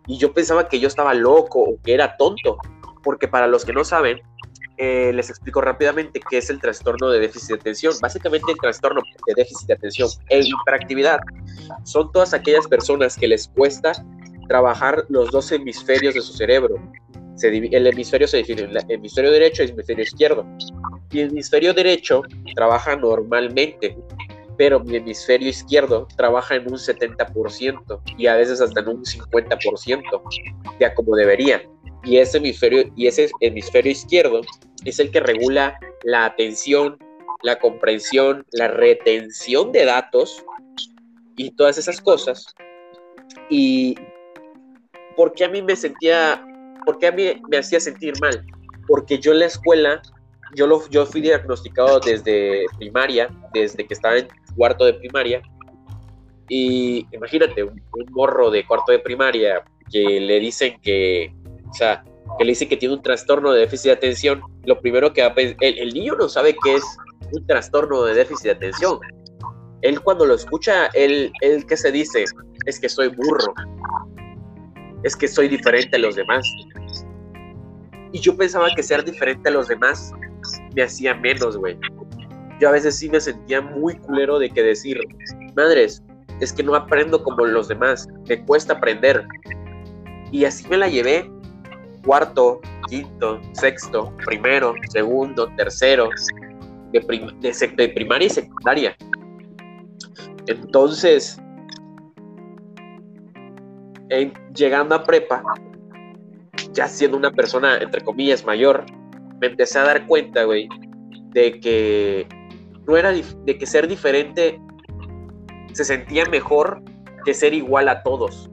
[0.06, 2.58] Y yo pensaba que yo estaba loco o que era tonto,
[3.02, 4.20] porque para los que no saben,
[4.76, 7.94] eh, les explico rápidamente qué es el trastorno de déficit de atención.
[8.00, 11.20] Básicamente el trastorno de déficit de atención e hiperactividad
[11.84, 13.92] son todas aquellas personas que les cuesta
[14.48, 16.76] trabajar los dos hemisferios de su cerebro.
[17.42, 20.46] el hemisferio se define el hemisferio derecho y el hemisferio izquierdo.
[21.12, 22.22] El hemisferio derecho
[22.54, 23.96] trabaja normalmente,
[24.56, 30.22] pero mi hemisferio izquierdo trabaja en un 70% y a veces hasta en un 50%,
[30.78, 31.62] ya como debería
[32.04, 34.42] y ese hemisferio, y ese hemisferio izquierdo
[34.84, 36.98] es el que regula la atención,
[37.42, 40.44] la comprensión, la retención de datos
[41.36, 42.54] y todas esas cosas.
[43.48, 43.96] Y
[45.16, 46.44] ¿por qué a mí me sentía,
[46.84, 48.44] por qué a mí me hacía sentir mal?
[48.86, 50.02] Porque yo en la escuela,
[50.54, 55.42] yo, lo, yo fui diagnosticado desde primaria, desde que estaba en cuarto de primaria,
[56.48, 61.32] y imagínate, un, un morro de cuarto de primaria que le dicen que
[61.74, 62.04] o sea,
[62.38, 65.56] que le dice que tiene un trastorno de déficit de atención, lo primero que pensar,
[65.60, 66.84] el, niño no sabe qué es
[67.32, 69.00] un trastorno de déficit de atención.
[69.82, 72.24] Él cuando lo escucha, él, él ¿qué se dice?
[72.66, 73.52] Es que soy burro.
[75.04, 76.44] Es que soy diferente a los demás.
[78.12, 80.12] Y yo pensaba que ser diferente a los demás
[80.74, 81.78] me hacía menos, güey.
[82.60, 85.00] Yo a veces sí me sentía muy culero de que decir,
[85.56, 86.02] madres,
[86.40, 89.26] es que no aprendo como los demás, me cuesta aprender.
[90.30, 91.30] Y así me la llevé
[92.04, 96.08] cuarto, quinto, sexto, primero, segundo, tercero,
[96.92, 97.00] de,
[97.76, 98.96] de, primaria y secundaria.
[100.46, 101.40] Entonces,
[104.54, 105.42] llegando a prepa,
[106.72, 108.84] ya siendo una persona, entre comillas, mayor,
[109.40, 110.68] me empecé a dar cuenta, güey,
[111.32, 112.26] de que
[112.86, 114.60] no era de que ser diferente
[115.72, 116.82] se sentía mejor
[117.24, 118.50] que ser igual a todos.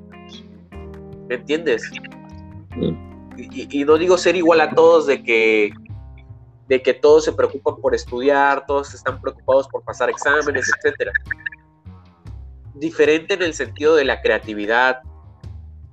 [1.28, 1.84] ¿Me entiendes?
[2.76, 5.72] Mm y, no digo ser igual a todos de que,
[6.68, 11.12] de que todos se preocupan por estudiar, todos están preocupados por pasar exámenes, etc.
[12.76, 15.02] Diferente en el sentido de la creatividad,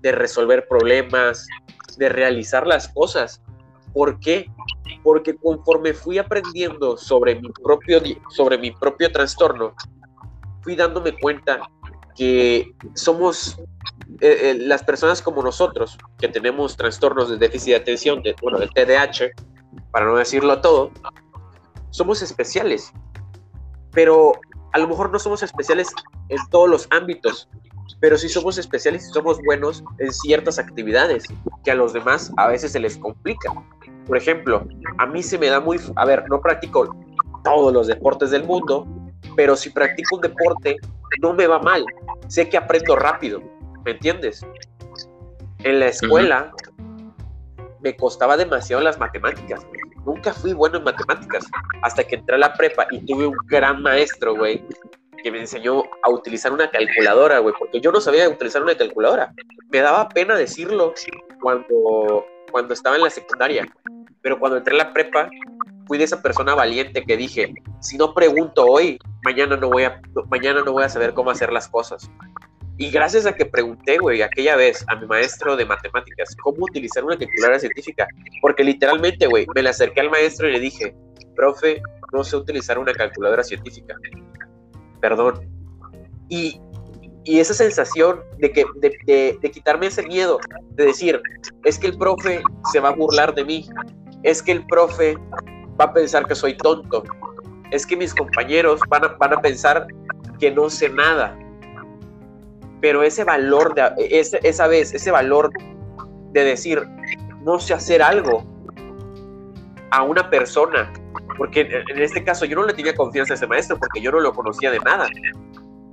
[0.00, 1.46] de resolver problemas,
[1.96, 3.42] de realizar las cosas.
[3.92, 4.50] ¿Por qué?
[5.02, 9.74] Porque conforme fui aprendiendo sobre mi propio, sobre mi propio trastorno,
[10.62, 11.60] fui dándome cuenta
[12.14, 13.58] que somos
[14.20, 18.58] eh, eh, las personas como nosotros, que tenemos trastornos de déficit de atención, de, bueno,
[18.58, 19.30] del TDAH,
[19.92, 20.90] para no decirlo todo,
[21.90, 22.92] somos especiales.
[23.92, 24.32] Pero
[24.72, 25.88] a lo mejor no somos especiales
[26.28, 27.48] en todos los ámbitos,
[28.00, 31.24] pero sí somos especiales y somos buenos en ciertas actividades
[31.64, 33.52] que a los demás a veces se les complica.
[34.06, 34.66] Por ejemplo,
[34.98, 35.80] a mí se me da muy...
[35.96, 36.96] A ver, no practico
[37.44, 38.86] todos los deportes del mundo,
[39.36, 40.76] pero si practico un deporte,
[41.20, 41.84] no me va mal.
[42.28, 43.42] Sé que aprendo rápido
[43.84, 44.44] ¿Me entiendes?
[45.60, 46.52] En la escuela
[47.80, 49.66] me costaba demasiado las matemáticas.
[50.04, 51.46] Nunca fui bueno en matemáticas.
[51.82, 54.62] Hasta que entré a la prepa y tuve un gran maestro, güey,
[55.22, 59.32] que me enseñó a utilizar una calculadora, güey, porque yo no sabía utilizar una calculadora.
[59.70, 60.94] Me daba pena decirlo
[61.40, 63.66] cuando, cuando estaba en la secundaria.
[64.22, 65.28] Pero cuando entré a la prepa,
[65.86, 70.00] fui de esa persona valiente que dije, si no pregunto hoy, mañana no voy a,
[70.30, 72.10] mañana no voy a saber cómo hacer las cosas.
[72.76, 77.04] Y gracias a que pregunté, güey, aquella vez a mi maestro de matemáticas cómo utilizar
[77.04, 78.06] una calculadora científica,
[78.40, 80.94] porque literalmente, güey, me le acerqué al maestro y le dije,
[81.34, 83.96] profe, no sé utilizar una calculadora científica.
[85.00, 85.40] Perdón.
[86.28, 86.60] Y,
[87.24, 90.38] y esa sensación de, que, de, de quitarme ese miedo,
[90.72, 91.20] de decir,
[91.64, 93.68] es que el profe se va a burlar de mí,
[94.22, 95.16] es que el profe
[95.80, 97.04] va a pensar que soy tonto,
[97.70, 99.86] es que mis compañeros van a, van a pensar
[100.38, 101.36] que no sé nada
[102.80, 103.92] pero ese valor, de,
[104.42, 105.50] esa vez, ese valor
[106.32, 106.86] de decir,
[107.42, 108.44] no sé hacer algo
[109.90, 110.92] a una persona,
[111.38, 114.20] porque en, este caso yo no le tenía confianza a ese maestro porque yo no
[114.20, 115.08] lo conocía de nada,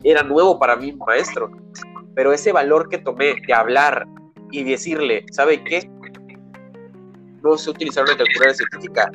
[0.04, 1.50] era nuevo para mí maestro,
[2.16, 4.06] pero ese valor que tomé de hablar
[4.52, 5.90] y decirle, ¿sabe qué?
[7.46, 9.12] no sé utilizar una calculadora científica,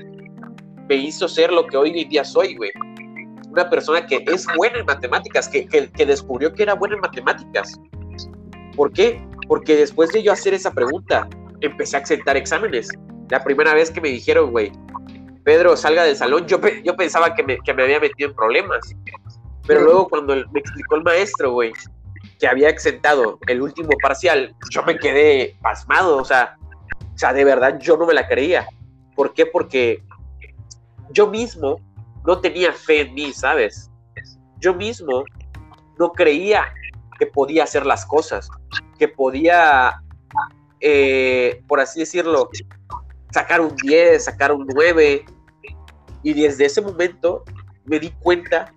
[0.88, 2.70] me hizo ser lo que hoy en día soy, güey.
[3.50, 7.80] Una persona que es buena en matemáticas, que, que, descubrió que era buena en matemáticas.
[8.76, 9.20] ¿Por qué?
[9.48, 11.28] Porque después de yo hacer esa pregunta,
[11.60, 12.88] empecé a exentar exámenes.
[13.28, 14.70] La primera vez que me dijeron, güey,
[15.44, 18.94] Pedro, salga del salón, yo, yo pensaba que me, que me había metido en problemas.
[19.66, 21.72] Pero luego cuando me explicó el maestro, güey,
[22.38, 26.56] que había exentado el último parcial, yo me quedé pasmado, o sea,
[27.14, 28.66] o sea, de verdad yo no me la creía.
[29.14, 29.46] ¿Por qué?
[29.46, 30.02] Porque
[31.10, 31.80] yo mismo
[32.26, 33.90] no tenía fe en mí, ¿sabes?
[34.58, 35.24] Yo mismo
[35.98, 36.72] no creía
[37.18, 38.48] que podía hacer las cosas,
[38.98, 40.02] que podía,
[40.80, 42.48] eh, por así decirlo,
[43.32, 45.24] sacar un 10, sacar un 9.
[46.22, 47.44] Y desde ese momento
[47.84, 48.72] me di cuenta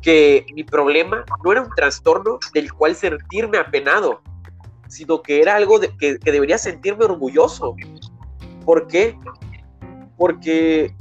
[0.00, 4.20] que mi problema no era un trastorno del cual sentirme apenado,
[4.88, 7.76] sino que era algo de, que, debería sentirme orgulloso.
[8.64, 9.16] ¿Por qué?
[10.16, 10.94] Porque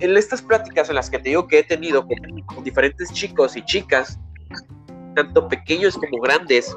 [0.00, 3.64] en estas pláticas en las que te digo que he tenido con, diferentes chicos y
[3.64, 4.18] chicas,
[5.14, 6.76] tanto pequeños como grandes,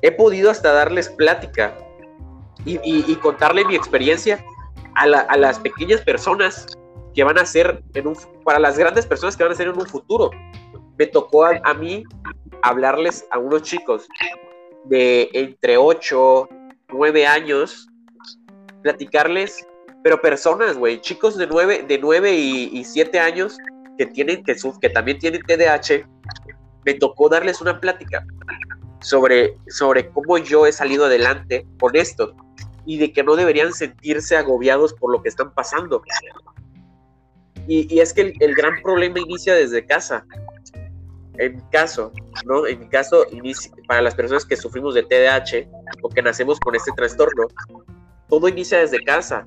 [0.00, 1.76] he podido hasta darles plática
[2.68, 4.44] y, contarle mi experiencia
[4.94, 6.66] a, a, las pequeñas personas
[7.14, 9.78] que van a ser, en un, para las grandes personas que van a ser en
[9.78, 10.30] un futuro.
[10.96, 12.04] Me tocó a, mí
[12.62, 14.08] hablarles a unos chicos
[14.84, 16.48] de entre 8,
[16.92, 17.88] 9 años,
[18.82, 19.66] platicarles,
[20.02, 23.58] pero personas, güey, chicos de 9, de 9 y, 7 años
[23.96, 26.06] que, tienen, que, que también tienen TDAH,
[26.84, 28.24] me tocó darles una plática
[29.00, 32.34] sobre, sobre cómo yo he salido adelante con esto
[32.88, 36.02] y de que no deberían sentirse agobiados por lo que están pasando.
[37.66, 40.24] Y, es que el, gran problema inicia desde casa.
[41.36, 42.12] En caso,
[42.46, 42.66] ¿no?
[42.66, 43.26] En mi caso,
[43.86, 45.68] para las personas que sufrimos de TDAH
[46.00, 47.48] o que nacemos con este trastorno,
[48.26, 49.44] todo inicia desde casa.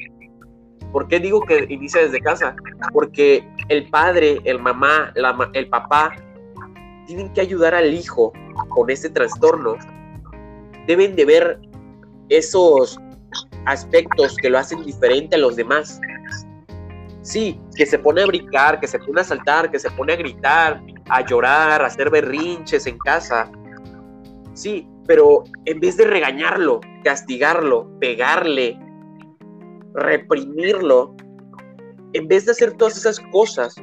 [0.91, 2.55] ¿Por qué digo que inicia desde casa?
[2.93, 5.13] Porque el padre, el mamá,
[5.53, 6.15] el papá,
[7.07, 8.33] tienen que ayudar al hijo
[8.69, 9.77] con este trastorno.
[10.85, 11.59] Deben de ver
[12.29, 12.99] esos
[13.65, 15.99] aspectos que lo hacen diferente a los demás.
[17.21, 20.15] Sí, que se pone a brincar, que se pone a saltar, que se pone a
[20.15, 23.51] gritar, a llorar, a hacer berrinches en casa.
[24.53, 28.79] Sí, pero en vez de regañarlo, castigarlo, pegarle,
[29.93, 31.15] reprimirlo,
[32.13, 33.75] en vez de hacer todas esas cosas,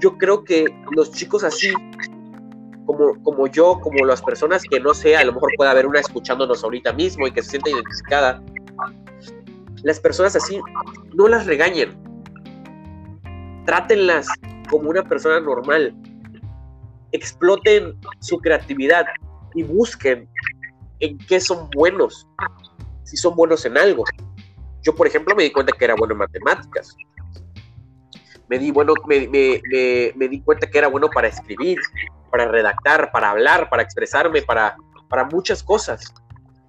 [0.00, 1.72] yo creo que los chicos así,
[2.88, 6.00] como, como yo, como las personas que no sé, a lo mejor puede haber una
[6.00, 8.42] escuchándonos ahorita mismo y que se sienta identificada,
[9.82, 10.58] las personas así,
[11.12, 12.02] no las regañen.
[13.66, 14.26] Trátenlas
[14.70, 15.94] como una persona normal.
[17.12, 19.04] Exploten su creatividad
[19.54, 20.26] y busquen
[21.00, 22.26] en qué son buenos.
[23.04, 24.04] Si son buenos en algo.
[24.80, 26.96] Yo, por ejemplo, me di cuenta que era bueno en matemáticas.
[28.48, 31.78] Me di, bueno, me, me di cuenta que era bueno para escribir,
[32.30, 34.76] para redactar, para hablar, para expresarme, para,
[35.08, 36.12] para muchas cosas.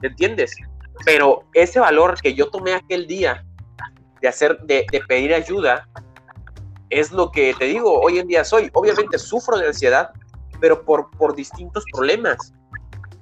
[0.01, 0.55] ¿Me entiendes?
[1.05, 3.45] Pero ese valor que yo tomé aquel día
[4.21, 5.87] de hacer, de, pedir ayuda,
[6.89, 8.69] es lo que te digo, hoy en día soy.
[8.73, 10.11] Obviamente sufro de ansiedad,
[10.59, 12.53] pero por, por distintos problemas.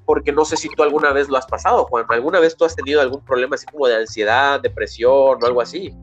[0.05, 2.05] Porque no sé si tú alguna vez lo has pasado, Juan.
[2.09, 5.93] ¿Alguna vez tú has tenido algún problema así como de ansiedad, depresión o algo así?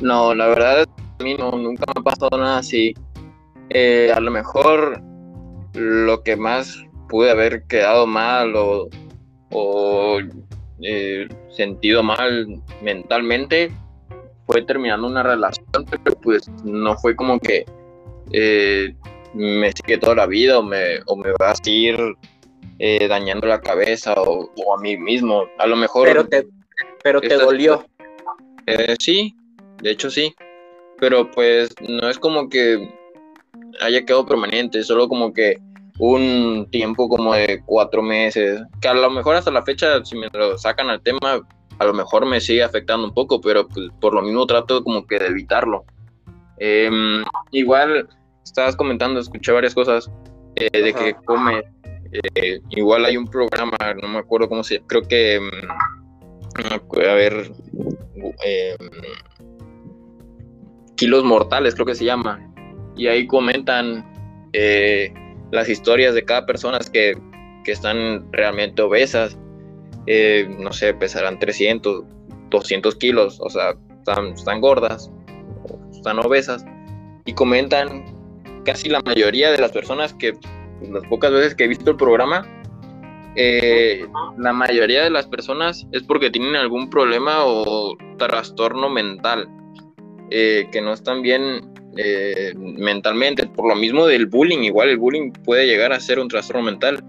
[0.00, 0.86] No, la verdad, a
[1.20, 2.94] mí no, nunca me ha pasado nada así.
[3.70, 5.00] Eh, a lo mejor
[5.74, 6.76] lo que más
[7.08, 8.88] pude haber quedado mal o,
[9.50, 10.18] o
[10.82, 12.46] eh, sentido mal
[12.82, 13.70] mentalmente
[14.46, 17.64] fue terminando una relación, pero pues no fue como que
[18.32, 18.94] eh,
[19.34, 21.96] me sigue toda la vida o me, o me va a seguir
[22.78, 25.44] eh, dañando la cabeza o, a mí mismo.
[25.58, 26.08] A lo mejor...
[26.08, 26.46] Pero te,
[27.02, 27.84] pero te dolió.
[28.98, 29.36] sí,
[29.82, 30.34] de hecho sí.
[31.00, 32.88] Pero pues no es como que
[33.80, 35.58] haya quedado permanente, solo como que
[35.98, 40.28] un tiempo como de cuatro meses, que a lo mejor hasta la fecha, si me
[40.32, 41.40] lo sacan al tema,
[41.78, 45.06] a lo mejor me sigue afectando un poco, pero pues, por lo mismo trato como
[45.06, 45.84] que de evitarlo.
[46.58, 48.08] Em, igual,
[48.44, 50.10] estabas comentando, escuché varias cosas
[50.56, 51.62] eh, de que come.
[52.34, 57.52] Eh, igual hay un programa, no me acuerdo cómo se creo que, mm, a ver,
[58.44, 58.90] em,
[61.00, 62.46] Kilos Mortales, creo que se llama.
[62.94, 64.04] Y ahí comentan
[64.52, 65.10] eh,
[65.50, 67.16] las historias de cada persona que,
[67.64, 69.38] que están realmente obesas.
[70.06, 72.04] Eh, no sé, pesarán 300,
[72.50, 75.10] 200 kilos, o sea, están, están gordas,
[75.90, 76.66] están obesas.
[77.24, 78.04] Y comentan
[78.66, 80.34] casi la mayoría de las personas que,
[80.82, 82.46] las pocas veces que he visto el programa,
[83.36, 89.48] eh, la mayoría de las personas es porque tienen algún problema o trastorno mental,
[90.30, 95.32] eh, que no están bien eh, mentalmente, por lo mismo del bullying, igual el bullying
[95.32, 97.04] puede llegar a ser un trastorno mental,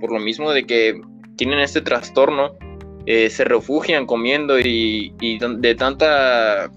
[0.00, 1.00] por lo mismo de que
[1.36, 2.56] tienen este trastorno,
[3.04, 6.70] se refugian comiendo y, de tanta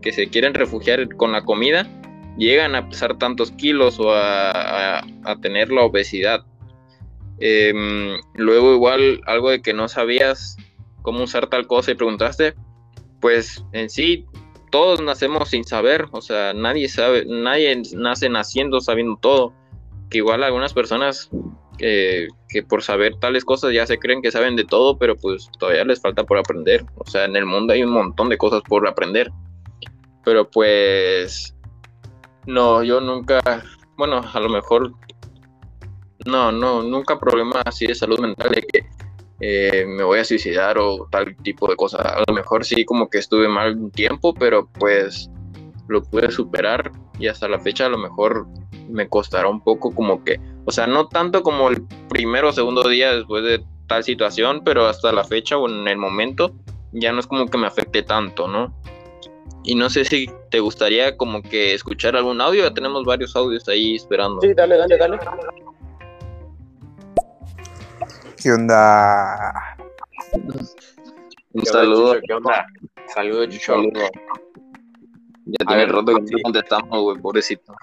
[0.00, 1.88] que se quieren refugiar con la comida,
[2.36, 5.02] llegan a pesar tantos kilos o a
[5.42, 6.44] tener la obesidad.
[7.40, 10.56] Em, luego igual algo de que no sabías
[11.02, 12.54] cómo usar tal cosa y preguntaste,
[13.20, 14.26] pues en sí
[14.70, 19.52] todos nacemos sin saber, o sea, nadie sabe, nadie nace naciendo sabiendo todo,
[20.10, 21.30] que igual algunas personas
[21.78, 22.28] que
[22.68, 26.00] por saber tales cosas ya se creen que saben de todo, pero pues todavía les
[26.00, 29.30] falta por aprender, o sea, en el mundo hay un montón de cosas por aprender,
[30.24, 31.54] pero pues
[32.46, 33.40] no, yo nunca,
[33.96, 34.92] bueno, a lo mejor
[36.26, 38.86] no, no, nunca problemas así de salud mental de que
[39.40, 42.04] eh, me voy a suicidar o tal tipo de cosas.
[42.04, 45.30] A lo mejor sí como que estuve mal un tiempo, pero pues
[45.88, 48.46] lo pude superar y hasta la fecha a lo mejor
[48.88, 52.88] me costará un poco como que, o sea, no tanto como el primero o segundo
[52.88, 56.52] día después de tal situación, pero hasta la fecha o en el momento
[56.92, 58.74] ya no es como que me afecte tanto, ¿no?
[59.64, 63.68] Y no sé si te gustaría como que escuchar algún audio, ya tenemos varios audios
[63.68, 64.40] ahí esperando.
[64.40, 65.18] Sí, dale, dale, dale.
[68.40, 69.76] ¿Qué onda?
[71.52, 72.14] Un saludo.
[72.24, 72.66] ¿Qué onda?
[73.12, 73.82] Saludos, Chucho.
[75.46, 77.74] Ya tiene rato que no contestamos, güey, pobrecito.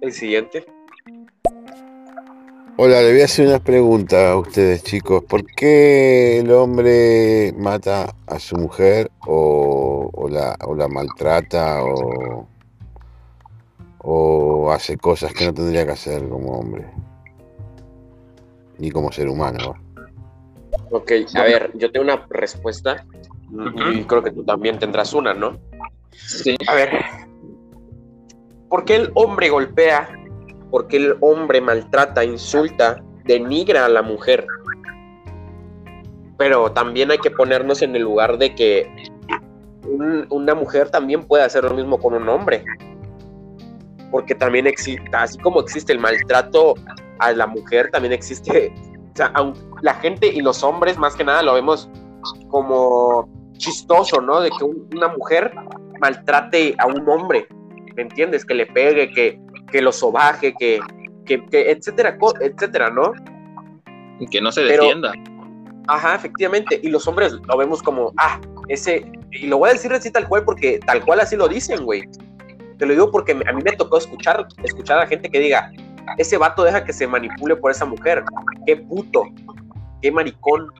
[0.00, 0.64] El siguiente.
[2.76, 5.24] Hola, le voy a hacer una pregunta a ustedes, chicos.
[5.24, 12.46] ¿Por qué el hombre mata a su mujer o, la, o la, maltrata o,
[13.98, 16.86] o hace cosas que no tendría que hacer como hombre?
[18.78, 19.74] Ni como ser humano.
[20.90, 23.04] Ok, a ver, yo tengo una respuesta
[23.50, 25.58] y creo que tú también tendrás una, ¿no?
[26.12, 26.56] Sí.
[26.68, 26.90] A ver,
[28.68, 30.08] ¿por qué el hombre golpea?
[30.70, 34.46] ¿Por qué el hombre maltrata, insulta, denigra a la mujer?
[36.36, 38.90] Pero también hay que ponernos en el lugar de que
[40.30, 42.64] una mujer también puede hacer lo mismo con un hombre.
[44.10, 46.74] Porque también existe, así como existe el maltrato
[47.26, 48.72] a la mujer también existe,
[49.12, 49.32] o sea,
[49.82, 51.88] la gente y los hombres más que nada lo vemos
[52.48, 54.40] como chistoso, ¿no?
[54.40, 55.54] De que una mujer
[56.00, 57.46] maltrate a un hombre,
[57.96, 58.44] ¿me entiendes?
[58.44, 60.80] Que le pegue, que, que lo sobaje, que,
[61.24, 63.12] que, etcétera, etcétera, ¿no?
[64.18, 65.12] Y que no se defienda.
[65.88, 69.92] ajá, efectivamente, y los hombres lo vemos como, ah, ese, y lo voy a decir
[69.92, 72.02] así tal cual porque tal cual así lo dicen, güey.
[72.78, 75.70] Te lo digo porque a mí me tocó escuchar, escuchar a gente que diga,
[76.18, 78.24] ese vato deja que se manipule por esa mujer.
[78.66, 79.24] Qué puto,
[80.00, 80.72] qué maricón.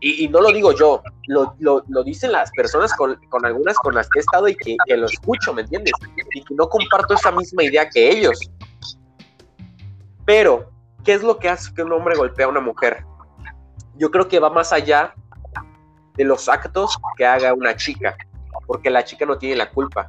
[0.00, 4.20] Y, no lo digo yo, lo, dicen las personas con, algunas con las que he
[4.20, 5.92] estado y que, lo escucho, ¿me entiendes?
[6.32, 8.38] Y que no comparto esa misma idea que ellos.
[10.24, 10.70] Pero,
[11.02, 13.04] ¿qué es lo que hace que un hombre golpea a una mujer?
[13.96, 15.14] Yo creo que va más allá
[16.14, 18.16] de los actos que haga una chica,
[18.66, 20.06] porque la chica no tiene la culpa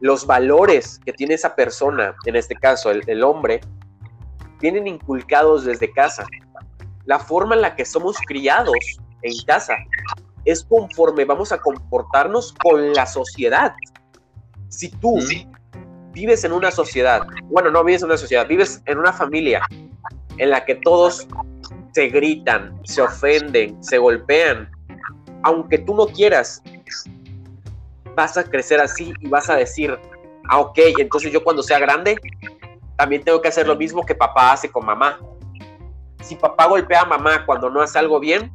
[0.00, 3.60] los valores que tiene esa persona, en este caso el, hombre,
[4.58, 6.26] tienen inculcados desde casa.
[7.04, 8.76] La forma en la que somos criados
[9.22, 9.76] en casa
[10.44, 13.74] es conforme vamos a comportarnos con la sociedad.
[14.68, 15.18] Si tú
[16.12, 19.62] vives en una sociedad, bueno, no vives en una sociedad, vives en una familia
[20.36, 21.26] en la que todos
[21.92, 24.70] se gritan, se ofenden, se golpean,
[25.42, 26.62] aunque tú no quieras,
[28.18, 29.96] vas a crecer así y vas a decir,
[30.48, 32.16] ah, ok, entonces yo cuando sea grande,
[32.96, 35.20] también tengo que hacer lo mismo que papá hace con mamá.
[36.20, 38.52] Si papá golpea a mamá cuando no hace algo bien,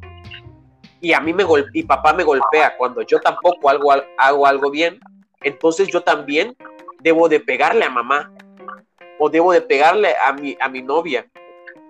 [1.00, 5.00] y a mí me y papá me golpea cuando yo tampoco hago, hago algo bien,
[5.42, 6.54] entonces yo también
[7.00, 8.30] debo de pegarle a mamá
[9.18, 11.26] o debo de pegarle a mi, a mi novia,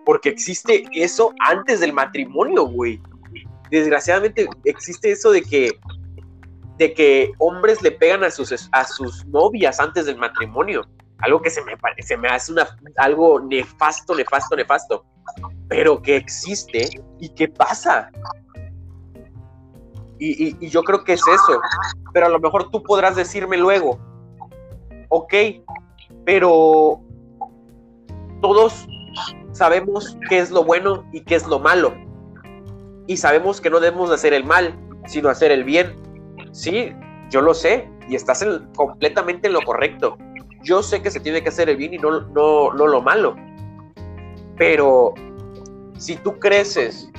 [0.04, 3.00] porque existe eso antes del matrimonio, güey.
[3.68, 5.72] Desgraciadamente existe eso de que
[6.76, 10.86] de que hombres le pegan a sus, a sus novias antes del matrimonio.
[11.18, 12.66] Algo que se me, se me hace una,
[12.96, 15.04] algo nefasto, nefasto, nefasto.
[15.68, 18.10] Pero que existe y que pasa.
[20.18, 21.60] Y, yo creo que es eso.
[22.12, 23.98] Pero a lo mejor tú podrás decirme luego,
[25.08, 25.34] ok,
[26.24, 27.00] pero
[28.40, 28.86] todos
[29.52, 31.94] sabemos qué es lo bueno y qué es lo malo.
[33.06, 36.03] Y sabemos que no debemos hacer el mal, sino hacer el bien.
[36.54, 36.92] Sí,
[37.30, 38.46] yo lo sé y estás
[38.76, 40.16] completamente en lo correcto.
[40.62, 43.34] Yo sé que se tiene que hacer el bien y no, no, no lo malo.
[44.56, 45.14] Pero
[45.98, 47.10] si tú creces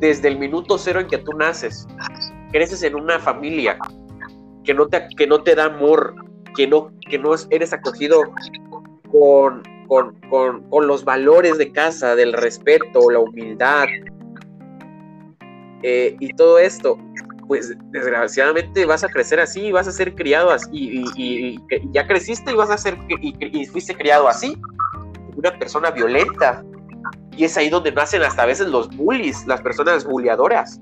[0.00, 1.86] desde el minuto cero en que tú naces,
[2.50, 3.78] creces en una familia
[4.64, 6.16] que no te, que no te da amor,
[6.56, 8.22] que no, que no eres acogido
[9.12, 13.86] con, con, los valores de casa, del respeto, la humildad
[15.84, 16.98] eh, y todo esto,
[17.50, 21.58] pues desgraciadamente vas a crecer así, vas a ser criado así, y,
[21.90, 24.56] ya creciste y vas a ser, y, fuiste criado así,
[25.34, 26.62] una persona violenta.
[27.36, 30.80] Y es ahí donde nacen hasta a veces los bullies, las personas bulliadoras.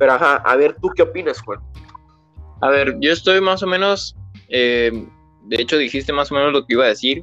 [0.00, 1.60] Pero ajá, a ver, ¿tú qué opinas, Juan?
[2.60, 4.16] A ver, yo estoy más o menos,
[4.48, 5.06] eh,
[5.44, 7.22] de hecho dijiste más o menos lo que iba a decir,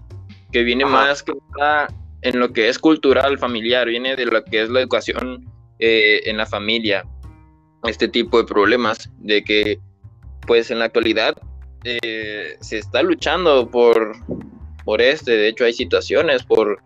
[0.53, 4.63] que viene más que nada en lo que es cultural, familiar, viene de lo que
[4.63, 5.43] es la educación
[5.79, 7.05] eh, en la familia
[7.87, 9.79] este tipo de problemas, de que
[10.45, 11.35] pues en la actualidad
[11.83, 14.15] eh, se está luchando por,
[14.83, 16.81] por este, de hecho hay situaciones por,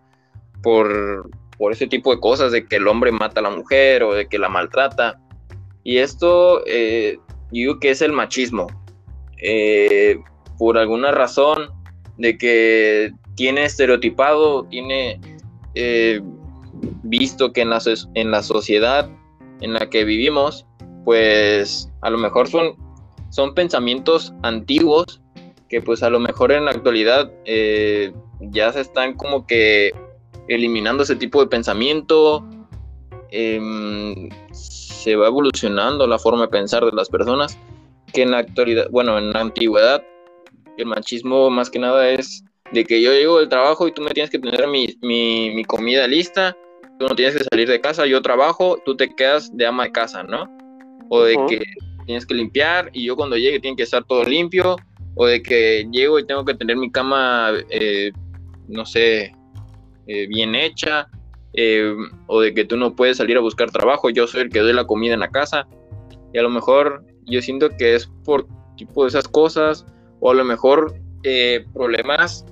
[0.62, 4.14] por, por este tipo de cosas, de que el hombre mata a la mujer o
[4.14, 5.20] de que la maltrata.
[5.84, 7.18] Y esto eh,
[7.50, 8.66] digo que es el machismo.
[9.42, 10.18] Eh,
[10.58, 11.70] por alguna razón
[12.18, 15.18] de que tiene estereotipado, tiene
[17.02, 17.80] visto que en la,
[18.14, 19.08] en la sociedad
[19.60, 20.66] en la que vivimos
[21.04, 22.74] pues a lo mejor son,
[23.30, 25.20] son pensamientos antiguos
[25.70, 29.92] que pues a lo mejor en la actualidad eh, ya se están como que
[30.48, 32.44] eliminando ese tipo de pensamiento,
[33.30, 37.56] em, se va evolucionando la forma de pensar de las personas,
[38.12, 40.02] que en la actualidad, bueno, en la antigüedad,
[40.76, 44.10] el machismo más que nada es de que yo llego del trabajo y tú me
[44.10, 46.56] tienes que tener mi, mi comida lista,
[46.98, 49.92] tú no tienes que salir de casa, yo trabajo, tú te quedas de ama de
[49.92, 50.59] casa, ¿no?
[51.10, 51.62] O de que
[52.06, 54.76] tienes que limpiar y yo cuando llegue tiene que estar todo limpio,
[55.16, 58.12] o de que llego y tengo que tener mi cama, eh,
[58.68, 59.34] no sé,
[60.06, 61.08] eh, bien hecha,
[61.52, 61.94] eh,
[62.26, 64.72] o de que tú no puedes salir a buscar trabajo, yo soy el que doy
[64.72, 65.66] la comida en la casa,
[66.32, 68.46] y a lo mejor yo siento que es por
[68.76, 69.84] tipo de esas cosas,
[70.20, 70.94] o a lo mejor
[71.74, 72.46] problemas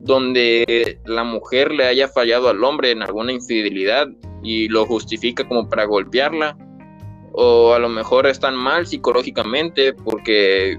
[0.00, 4.08] donde la mujer le haya fallado al hombre en alguna infidelidad
[4.42, 6.56] y lo justifica como para golpearla
[7.32, 10.78] o a lo mejor están mal psicológicamente porque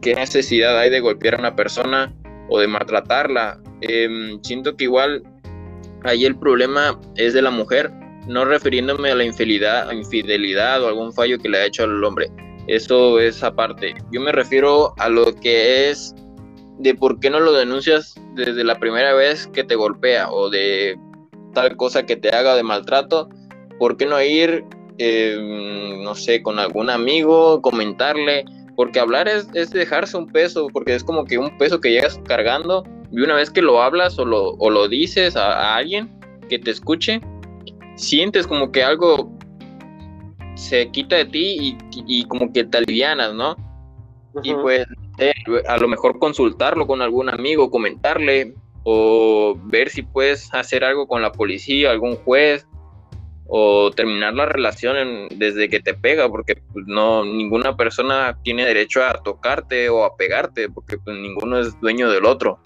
[0.00, 2.14] qué necesidad hay de golpear a una persona
[2.48, 3.60] o de maltratarla.
[3.80, 5.22] Em, siento que igual
[6.04, 7.90] ahí el problema es de la mujer,
[8.26, 12.30] no refiriéndome a la infidelidad, infidelidad o algún fallo que le ha hecho al hombre.
[12.66, 13.94] Eso es aparte.
[14.12, 16.14] Yo me refiero a lo que es
[16.78, 20.98] de por qué no lo denuncias desde la primera vez que te golpea o de
[21.54, 23.28] tal cosa que te haga de maltrato.
[23.78, 24.64] ¿Por qué no ir
[25.02, 28.44] Em, no sé, con algún amigo, comentarle,
[28.76, 32.84] porque hablar es, dejarse un peso, porque es como que un peso que llegas cargando
[33.10, 36.10] y una vez que lo hablas o lo, o lo dices a, alguien
[36.50, 37.22] que te escuche,
[37.94, 39.32] sientes como que algo
[40.54, 43.56] se quita de ti y, como que te alivianas, ¿no?
[44.42, 44.86] Y pues
[45.16, 45.32] eh,
[45.66, 51.22] a lo mejor consultarlo con algún amigo, comentarle o ver si puedes hacer algo con
[51.22, 52.66] la policía, algún juez
[53.52, 59.04] o terminar la relación desde que te pega, porque pues, no ninguna persona tiene derecho
[59.04, 62.60] a tocarte o a pegarte, porque pues, ninguno es dueño del otro.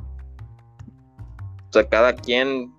[1.70, 2.70] O sea, cada quien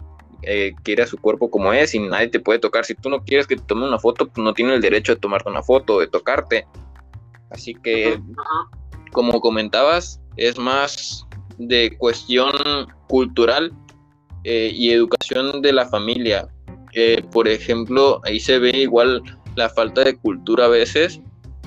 [0.44, 2.86] eh, quiere a su cuerpo como es y nadie te puede tocar.
[2.86, 5.20] Si tú no quieres que te tome una foto, pues no tiene el derecho de
[5.20, 6.68] tomarte una foto, de tocarte.
[7.50, 8.20] Así que,
[9.14, 11.26] como comentabas, es más
[11.58, 12.54] de cuestión
[13.08, 13.74] cultural
[14.44, 16.48] eh, y educación de la familia
[17.32, 19.22] por ejemplo, ahí se ve igual
[19.56, 21.22] la falta de cultura a veces,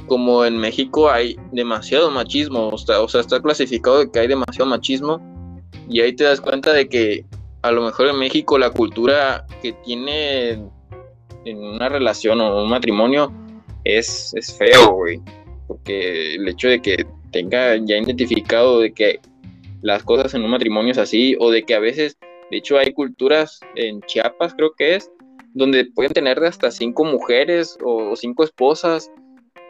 [0.06, 4.28] como en México hay demasiado machismo, o sea, o sea, está clasificado de que hay
[4.28, 5.20] demasiado machismo,
[5.88, 7.24] y ahí te das cuenta de que
[7.62, 10.62] a lo mejor en México la cultura que tiene
[11.44, 13.32] en una relación o un matrimonio
[13.84, 15.20] es, es feo, güey,
[15.66, 19.20] porque el hecho de que tenga ya identificado de que
[19.82, 22.16] las cosas en un matrimonio es así, o de que a veces,
[22.50, 25.10] de hecho hay culturas en Chiapas creo que es,
[25.54, 29.10] donde pueden tener hasta cinco mujeres o cinco esposas.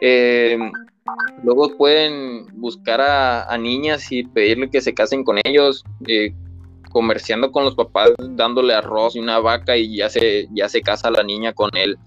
[0.01, 0.57] Eh,
[1.43, 6.33] luego pueden buscar a, niñas y pedirle que se casen con ellos, eh,
[6.91, 11.11] comerciando con los papás, dándole arroz y una vaca y ya se, ya se casa
[11.11, 11.97] la niña con él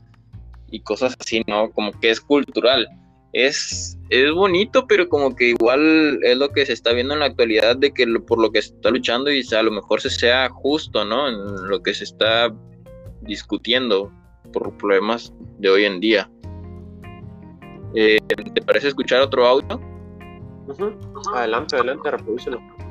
[0.71, 1.71] y cosas así, ¿no?
[1.71, 2.89] Como que es cultural.
[3.33, 7.27] Es, es bonito, pero como que igual es lo que se está viendo en la
[7.27, 10.51] actualidad de que por lo que se está luchando y a lo mejor se sea
[10.51, 11.29] justo, ¿no?
[11.29, 12.53] En lo que se está
[13.23, 14.13] discutiendo
[14.53, 16.29] por problemas de hoy en día.
[17.95, 18.19] Eh,
[18.55, 19.81] ¿Te parece escuchar otro audio?
[21.35, 22.61] Adelante, adelante, reproducelo.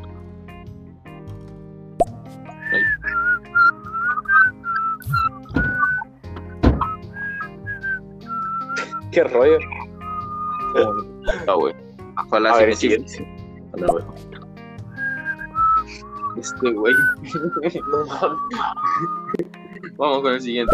[9.12, 9.58] Qué rollo.
[11.48, 11.76] Ah, güey.
[12.28, 13.28] Ojalá se siguiente.
[16.38, 16.94] Este güey.
[17.92, 18.38] no mames.
[19.98, 20.74] Vamos con el siguiente.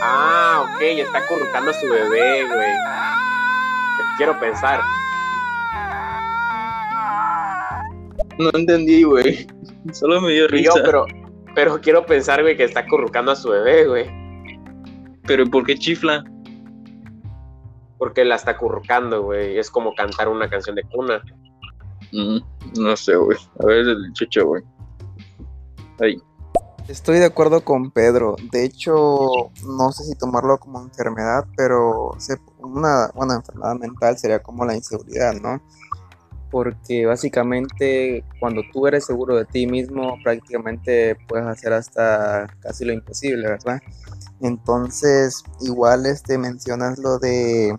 [0.00, 2.70] Ah, ok, está acurrucando a su bebé, güey.
[4.16, 4.80] Quiero pensar.
[8.38, 9.46] No entendí, güey.
[9.92, 10.82] Solo me dio yo, risa.
[10.84, 11.06] pero,
[11.54, 14.10] pero quiero pensar, güey, que está acurrucando a su bebé, güey.
[15.26, 16.24] Pero ¿por qué chifla?
[17.98, 19.58] Porque la está acurrucando, güey.
[19.58, 21.22] Es como cantar una canción de cuna.
[22.12, 23.38] No sé, güey.
[23.60, 24.62] A ver el chucho, güey.
[26.00, 26.22] Ahí.
[26.88, 28.36] Estoy de acuerdo con Pedro.
[28.50, 32.16] De hecho, no sé si tomarlo como enfermedad, pero
[32.60, 35.60] una, una enfermedad mental sería como la inseguridad, ¿no?
[36.50, 42.94] Porque básicamente cuando tú eres seguro de ti mismo, prácticamente puedes hacer hasta casi lo
[42.94, 43.80] imposible, ¿verdad?
[44.40, 47.76] Entonces, igual este mencionas lo de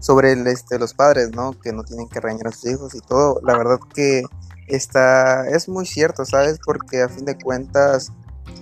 [0.00, 1.52] sobre el, este, los padres, ¿no?
[1.58, 3.40] Que no tienen que regañar a sus hijos y todo.
[3.42, 4.22] La verdad que
[4.68, 6.58] está, es muy cierto, ¿sabes?
[6.64, 8.12] Porque a fin de cuentas,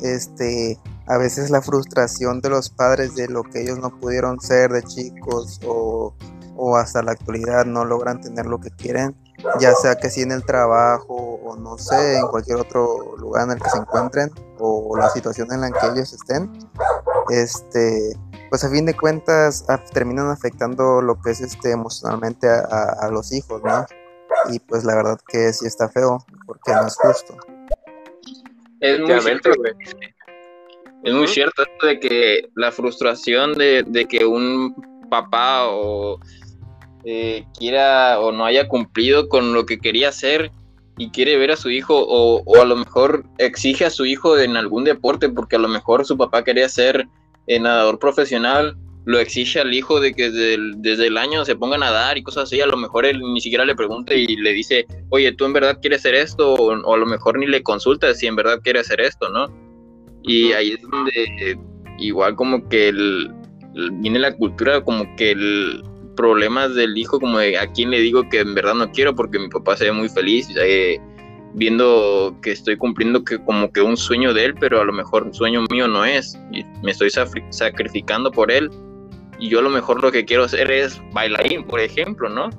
[0.03, 4.73] este, a veces la frustración de los padres de lo que ellos no pudieron ser
[4.73, 6.15] de chicos o,
[6.57, 9.17] o hasta la actualidad no logran tener lo que quieren,
[9.61, 13.53] ya sea que sí en el trabajo o no sé, en cualquier otro lugar en
[13.53, 16.51] el que se encuentren o la situación en la que ellos estén,
[17.29, 18.17] este,
[18.51, 23.07] pues a fin de cuentas a- terminan afectando lo que es este emocionalmente a, a-
[23.07, 23.87] a los hijos, ¿no?
[24.53, 27.37] Y pues la verdad que sí está feo, porque no es justo.
[28.81, 29.73] Es muy cierto, güey.
[31.03, 34.75] es muy cierto esto de que la frustración de, de que un
[35.09, 36.21] papá o
[37.05, 40.51] eh, quiera o no haya cumplido con lo que quería hacer
[40.99, 44.39] y quiere ver a su hijo o, o a lo mejor exige a su hijo
[44.39, 47.07] en algún deporte porque a lo mejor su papá quería ser
[47.47, 51.55] eh, nadador profesional, lo exige al hijo de que desde el, desde el año se
[51.55, 54.27] ponga a nadar y cosas así, a lo mejor él ni siquiera le pregunta y
[54.37, 56.55] le dice, oye, ¿tú en verdad quieres hacer esto?
[56.55, 59.47] O, o a lo mejor ni le consulta si en verdad quiere hacer esto, ¿no?
[60.25, 61.57] Y ahí es donde eh,
[61.99, 63.31] igual como que el,
[63.77, 65.83] el- viene la cultura, como que el
[66.17, 69.39] problemas del hijo, como de a quién le digo que en verdad no quiero porque
[69.39, 70.99] mi papá se ve muy feliz, eh,
[71.57, 75.25] viendo que estoy cumpliendo que como que un sueño de él, pero a lo mejor
[75.25, 78.71] un sueño mío no es, y me estoy sacrificando por él,
[79.39, 82.51] y yo a lo mejor lo que quiero hacer es bailarín, por ejemplo, ¿no?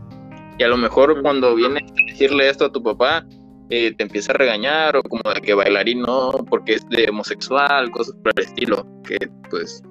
[0.58, 3.24] Y a lo mejor cuando vienes a decirle esto a tu papá,
[3.70, 7.91] eh, te empieza a regañar o como de que bailarín no, porque es de homosexual,
[7.91, 9.18] cosas por el estilo, que
[9.52, 9.84] pues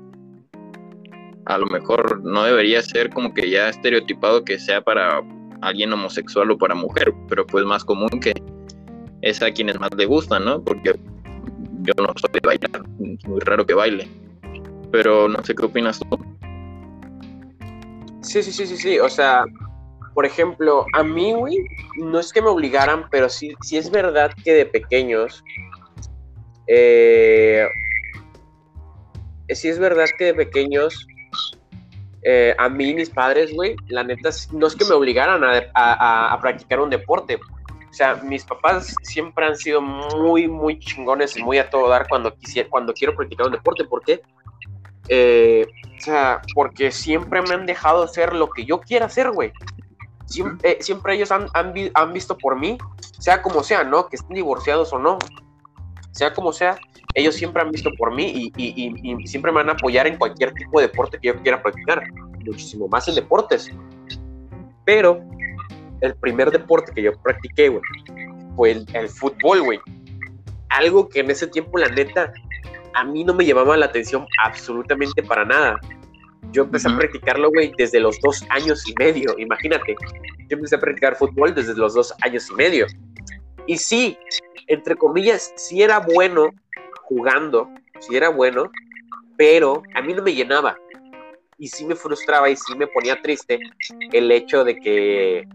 [1.44, 5.22] a lo mejor no debería ser como que ya estereotipado que sea para
[5.60, 8.34] alguien homosexual o para mujer, pero pues más común que
[9.26, 10.62] es a quienes más le gustan, ¿no?
[10.62, 10.94] Porque
[11.80, 14.08] yo no soy de bailar, es muy raro que baile.
[14.92, 16.18] Pero no sé qué opinas tú.
[18.22, 18.98] Sí, sí, sí, sí, sí.
[19.00, 19.44] O sea,
[20.14, 21.58] por ejemplo, a mí, güey,
[21.96, 25.42] no es que me obligaran, pero sí, sí es verdad que de pequeños,
[26.68, 27.66] eh,
[29.48, 31.04] sí es verdad que de pequeños,
[32.22, 35.42] eh, a mí mis padres, güey, la neta, no es que me obligaran
[35.74, 37.40] a practicar un deporte.
[37.96, 42.06] O sea, mis papás siempre han sido muy, muy chingones y muy a todo dar
[42.06, 43.84] cuando, quisiera, cuando quiero practicar un deporte.
[43.84, 44.20] ¿Por qué?
[45.08, 45.66] Eh,
[45.96, 49.50] o sea, porque siempre me han dejado hacer lo que yo quiera hacer, güey.
[50.26, 52.76] Siempre, eh, siempre ellos han, han, vi- han visto por mí,
[53.18, 54.10] sea como sea, ¿no?
[54.10, 55.16] Que estén divorciados o no.
[56.10, 56.78] Sea como sea,
[57.14, 60.52] ellos siempre han visto por mí y- y siempre me van a apoyar en cualquier
[60.52, 62.02] tipo de deporte que yo quiera practicar.
[62.44, 63.70] Muchísimo más en deportes.
[64.84, 65.24] Pero
[66.00, 67.82] el primer deporte que yo practiqué, güey,
[68.56, 69.80] fue el, el fútbol, güey.
[70.68, 72.32] Algo que en ese tiempo, la neta,
[72.94, 75.78] a mí no me llamaba la atención absolutamente para nada.
[76.52, 77.00] Yo empecé a Ujú.
[77.00, 79.96] practicarlo, güey, desde los dos años y medio, imagínate.
[80.48, 82.86] Yo empecé a practicar fútbol desde los dos años y medio.
[83.66, 84.16] Y sí,
[84.68, 86.50] entre comillas, sí era bueno
[87.02, 87.68] jugando,
[88.00, 88.70] sí era bueno,
[89.36, 90.76] pero a mí no me llenaba.
[91.58, 93.58] Y sí me frustraba y sí me ponía triste
[94.12, 95.48] el hecho de que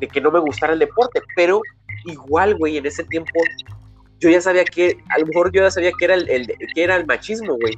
[0.00, 1.60] de que no me gustara el deporte, pero
[2.04, 3.32] igual, güey, en ese tiempo
[4.18, 6.82] yo ya sabía que, a lo mejor yo ya sabía que era el, el- que
[6.84, 7.74] era el machismo, güey.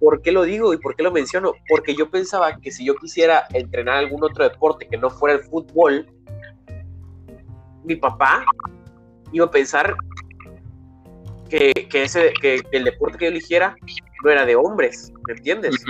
[0.00, 1.52] ¿Por qué lo digo y por qué lo menciono?
[1.68, 5.42] Porque yo pensaba que si yo quisiera entrenar algún otro deporte que no fuera el
[5.44, 6.06] fútbol,
[7.84, 8.44] mi papá
[9.32, 9.94] iba a pensar
[11.48, 13.76] que, que ese, que, que el deporte que yo eligiera
[14.22, 15.82] no era de hombres, ¿me entiendes?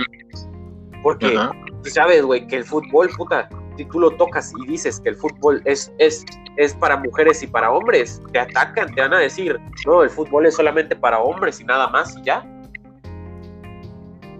[1.01, 1.51] Porque Ajá.
[1.83, 5.15] tú sabes, güey, que el fútbol, puta, si tú lo tocas y dices que el
[5.15, 6.25] fútbol es, es,
[6.57, 10.45] es para mujeres y para hombres, te atacan, te van a decir, no, el fútbol
[10.45, 12.45] es solamente para hombres y nada más y ya.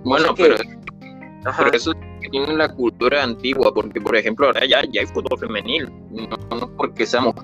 [0.04, 0.56] Bueno, pero,
[1.58, 1.92] pero, eso
[2.32, 7.06] tiene la cultura antigua, porque por ejemplo ahora ya, ya hay fútbol femenil, no, porque
[7.06, 7.36] sea mujer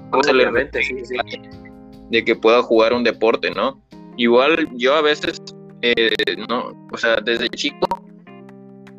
[2.10, 3.82] de que pueda jugar un deporte, ¿no?
[4.18, 5.42] Igual yo a veces,
[5.82, 6.14] eh,
[6.50, 8.01] no, o sea, desde chico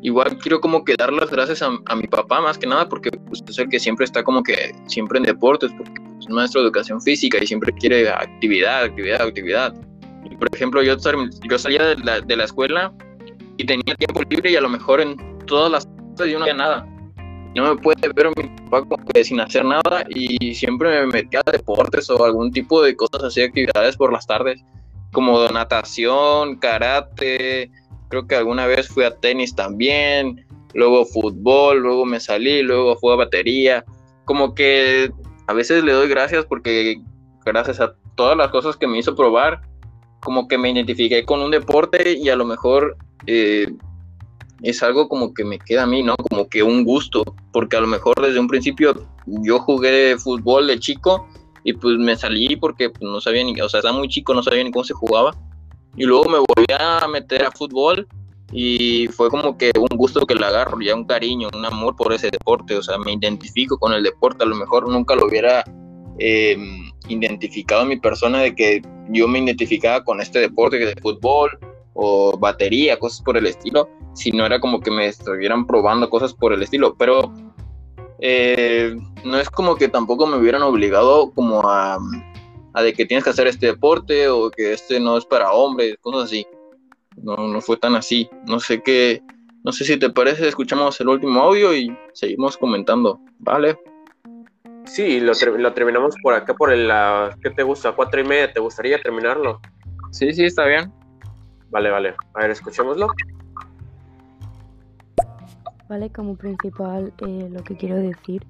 [0.03, 3.41] igual quiero como que dar las gracias a, mi papá más que nada porque pues,
[3.47, 7.01] es el que siempre está como que siempre en deportes porque es maestro de educación
[7.01, 9.73] física y siempre quiere actividad, actividad, actividad.
[10.29, 10.97] Y por ejemplo yo,
[11.49, 12.93] yo salía de la, de la escuela
[13.57, 16.53] y tenía tiempo libre y a lo mejor en todas las cosas yo no hacía
[16.53, 16.87] nada.
[17.55, 21.41] No me puede ver mi papá como que sin hacer nada y siempre me metía
[21.45, 24.61] a deportes o algún tipo de cosas así, actividades por las tardes,
[25.13, 27.69] como natación, karate,
[28.13, 30.45] creo que alguna vez fui a tenis también,
[30.75, 33.83] luego fútbol, luego me salí, luego fui a batería.
[34.25, 35.11] Como que
[35.47, 37.01] a veces le doy gracias porque
[37.43, 39.61] gracias a todas las cosas que me hizo probar,
[40.19, 43.73] como que me identifiqué con un deporte y a lo mejor eh,
[44.61, 46.15] es algo como que me queda a mí, ¿no?
[46.15, 48.93] Como que un gusto, porque a lo mejor desde un principio
[49.25, 51.27] yo jugué fútbol de chico
[51.63, 54.43] y pues me salí porque pues, no sabía ni, o sea, estaba muy chico, no
[54.43, 55.35] sabía ni cómo se jugaba
[55.95, 58.07] y luego me volví a meter a fútbol
[58.51, 62.13] y fue como que un gusto que le agarro, ya un cariño, un amor por
[62.13, 65.63] ese deporte, o sea, me identifico con el deporte, a lo mejor nunca lo hubiera
[66.19, 66.55] eh,
[67.07, 71.57] identificado mi persona de que yo me identificaba con este deporte de fútbol
[71.93, 76.33] o batería, cosas por el estilo, si no era como que me estuvieran probando cosas
[76.33, 77.33] por el estilo, pero
[78.19, 81.97] eh, no es como que tampoco me hubieran obligado como a
[82.73, 85.97] a de que tienes que hacer este deporte o que este no es para hombres,
[86.01, 86.45] cosas así.
[87.21, 88.29] No, no fue tan así.
[88.47, 89.21] No sé qué,
[89.63, 93.77] no sé si te parece, escuchamos el último audio y seguimos comentando, ¿vale?
[94.85, 96.91] Sí, lo, lo terminamos por acá, por el,
[97.41, 97.93] ¿qué te gusta?
[97.93, 98.51] ¿Cuatro y media?
[98.51, 99.61] ¿Te gustaría terminarlo?
[100.11, 100.91] Sí, sí, está bien.
[101.69, 102.15] Vale, vale.
[102.33, 103.07] A ver, escuchémoslo.
[105.87, 108.45] Vale, como principal eh, lo que quiero decir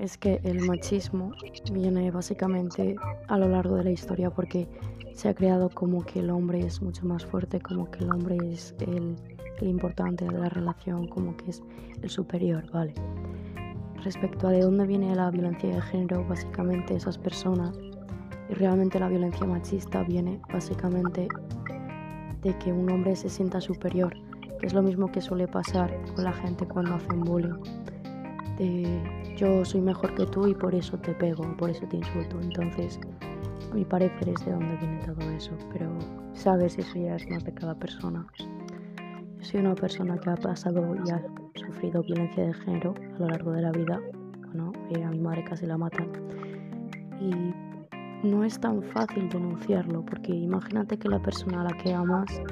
[0.00, 1.32] es que el machismo
[1.72, 2.96] viene básicamente
[3.28, 4.66] a lo largo de la historia porque
[5.14, 8.38] se ha creado como que el hombre es mucho más fuerte, como que el hombre
[8.50, 9.16] es el,
[9.60, 11.62] importante de la relación, como que es
[12.00, 12.94] el superior, ¿vale?
[14.02, 17.78] Respecto a de dónde viene la violencia de género, básicamente esas personas,
[18.48, 21.28] y realmente la violencia machista viene básicamente
[22.40, 24.16] de que un hombre se sienta superior,
[24.58, 27.60] que es lo mismo que suele pasar con la gente cuando hacen bullying.
[28.56, 32.38] De yo soy mejor que tú y por eso te pego, por eso te insulto.
[32.42, 33.00] Entonces,
[33.70, 35.88] a mi parecer es de dónde viene todo eso, pero
[36.34, 38.26] sabes, eso ya es más de cada persona.
[39.38, 41.22] Yo soy una persona que ha pasado y ha
[41.54, 43.98] sufrido violencia de género a lo largo de la vida.
[44.48, 46.08] Bueno, eh, a mi madre casi la matan.
[47.18, 52.42] Y no es tan fácil denunciarlo, porque imagínate que la persona a la que amas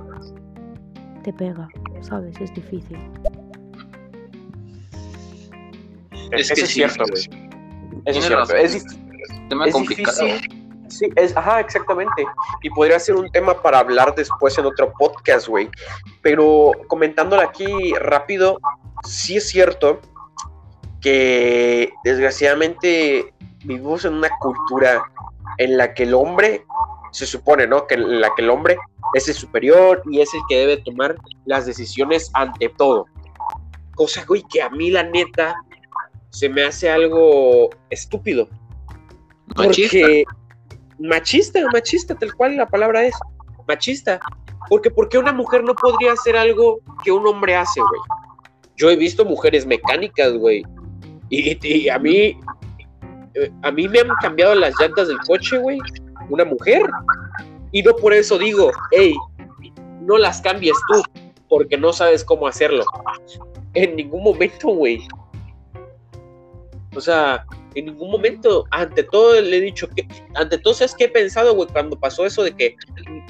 [1.23, 1.69] te pega,
[2.01, 2.41] ¿sabes?
[2.41, 2.97] Es difícil.
[6.33, 7.49] Es que es cierto, güey.
[8.05, 8.55] Eso es cierto.
[8.55, 8.85] Es,
[9.49, 10.17] tema complicado.
[10.89, 12.27] Sí, es, ajá, exactamente.
[12.63, 15.69] Y podría ser un tema para hablar después en otro podcast, güey.
[16.23, 18.59] Pero comentándolo aquí rápido,
[19.05, 20.01] sí es cierto
[21.01, 23.33] que desgraciadamente
[23.65, 25.03] vivimos en una cultura
[25.59, 26.65] en la que el hombre,
[27.13, 27.87] se supone, ¿no?
[27.87, 28.77] Que en la que el hombre
[29.15, 33.07] es el superior y es el que debe tomar las decisiones ante todo.
[33.95, 35.57] Cosa, güey, que a mí la neta
[36.31, 38.49] se me hace algo estúpido.
[39.57, 39.99] Machista.
[39.99, 40.25] Porque
[40.99, 43.15] machista, machista, tal cual la palabra es,
[43.67, 44.21] machista.
[44.69, 48.01] Porque ¿por qué una mujer no podría hacer algo que un hombre hace, güey?
[48.77, 50.63] Yo he visto mujeres mecánicas, güey.
[51.31, 52.39] Y, a mí,
[53.35, 55.79] eh, a mí me han cambiado las llantas del coche, güey.
[56.29, 56.83] Una mujer.
[57.73, 59.15] Y no por eso digo, hey,
[60.01, 61.03] no las cambies tú,
[61.49, 62.85] porque no sabes cómo hacerlo.
[63.75, 65.07] En ningún momento, güey.
[66.95, 71.05] O sea, en ningún momento, ante todo le he dicho que, ante todo, ¿sabes qué
[71.05, 71.69] he pensado, güey?
[71.69, 72.77] Cuando pasó eso de que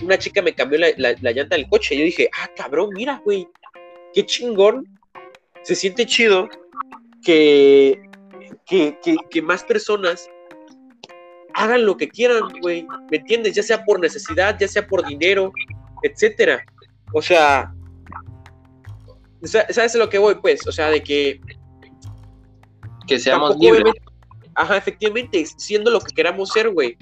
[0.02, 3.48] una chica me cambió la, llanta del coche, yo dije, ah, cabrón, mira, güey,
[4.14, 4.86] qué chingón,
[5.62, 6.48] se siente chido
[7.24, 8.00] que,
[8.66, 8.96] que,
[9.30, 10.30] que, más personas
[11.54, 13.54] hagan lo que quieran, güey, ¿me entiendes?
[13.54, 15.52] Ya sea por necesidad, ya sea por dinero,
[16.02, 16.64] etcétera.
[17.12, 17.74] O sea,
[19.42, 20.66] ¿sabes a lo que voy, pues?
[20.66, 21.40] O sea, de que
[23.08, 23.94] que seamos libres.
[24.54, 26.96] Ajá, efectivamente, siendo lo que queramos ser, güey.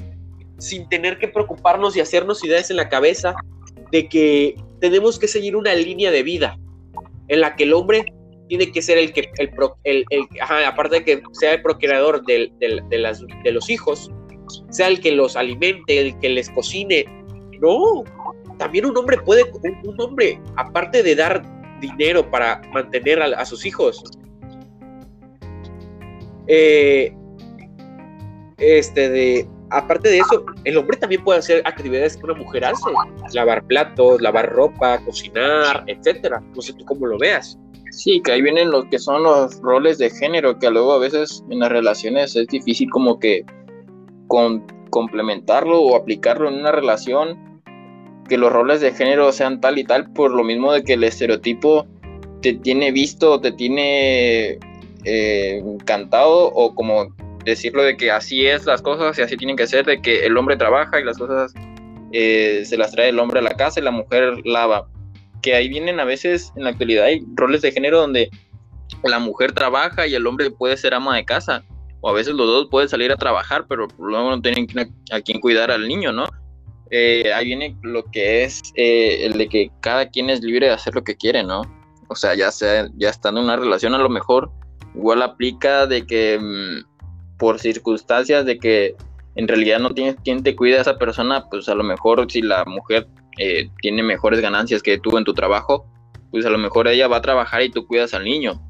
[0.59, 3.35] Sin tener que preocuparnos y hacernos ideas en la cabeza
[3.93, 6.59] de que tenemos que seguir una línea de vida
[7.29, 8.05] en la que el hombre
[8.49, 9.51] tiene que ser el que, el,
[9.85, 12.51] el, el ajá, aparte de que sea el procurador de,
[12.91, 14.11] las, de los hijos,
[14.71, 17.05] sea el que los alimente, el que les cocine.
[17.61, 18.05] No,
[18.59, 19.45] también un hombre puede,
[19.85, 21.43] un, hombre, aparte de dar
[21.81, 24.03] dinero para mantener a, sus hijos,
[26.47, 27.15] eh,
[28.59, 32.91] este de aparte de eso, el hombre también puede hacer actividades que una mujer hace,
[33.33, 36.43] lavar platos, lavar ropa, cocinar, etcétera.
[36.55, 37.59] No sé tú cómo lo veas.
[37.91, 41.45] Sí, que ahí vienen los que son los roles de género, que luego a veces
[41.51, 43.45] en las relaciones es difícil como que
[44.29, 47.61] con, complementarlo o aplicarlo en una relación,
[48.29, 51.05] que los roles de género sean tal y tal, por lo mismo de que el
[51.05, 51.87] estereotipo
[52.43, 54.59] te tiene visto, te tiene
[55.07, 59.69] eh, encantado o como decirlo de que así es las cosas y así tienen que
[59.69, 61.55] ser, de que el hombre trabaja y las cosas
[62.13, 64.89] eh, se las trae el hombre a la casa y la mujer lava.
[65.43, 68.31] Que ahí vienen a veces, en la actualidad, hay roles de género donde
[69.05, 71.65] la mujer trabaja y el hombre puede ser ama de casa.
[72.01, 74.67] O a veces los dos pueden salir a trabajar, pero luego no tienen
[75.13, 76.27] a, quien cuidar al niño, ¿no?
[76.91, 80.73] Eh, ahí viene lo que es eh, el de que cada quien es libre de
[80.73, 81.63] hacer lo que quiere, ¿no?
[82.09, 84.51] O sea, ya sea, ya estando en una relación a lo mejor,
[84.97, 88.97] igual aplica de que mm, por circunstancias de que
[89.37, 92.41] en realidad no tienes quien te cuide a esa persona, pues a lo mejor si
[92.41, 93.07] la mujer
[93.39, 95.87] eh, tiene mejores ganancias que tú en tu trabajo,
[96.31, 98.61] pues a lo mejor ella va a trabajar y tú cuidas al niño.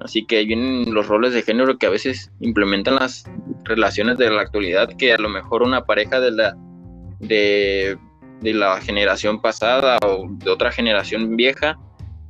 [0.00, 3.24] Así que vienen los roles de género que a veces implementan las
[3.64, 6.56] relaciones de la actualidad, que a lo mejor una pareja de la,
[7.20, 7.98] de,
[8.42, 11.78] la generación pasada o de otra generación vieja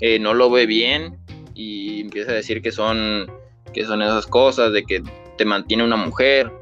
[0.00, 1.18] eh, no lo ve bien
[1.54, 3.30] y empieza a decir que son,
[3.72, 5.02] que son esas cosas, de que
[5.36, 6.52] te mantiene una mujer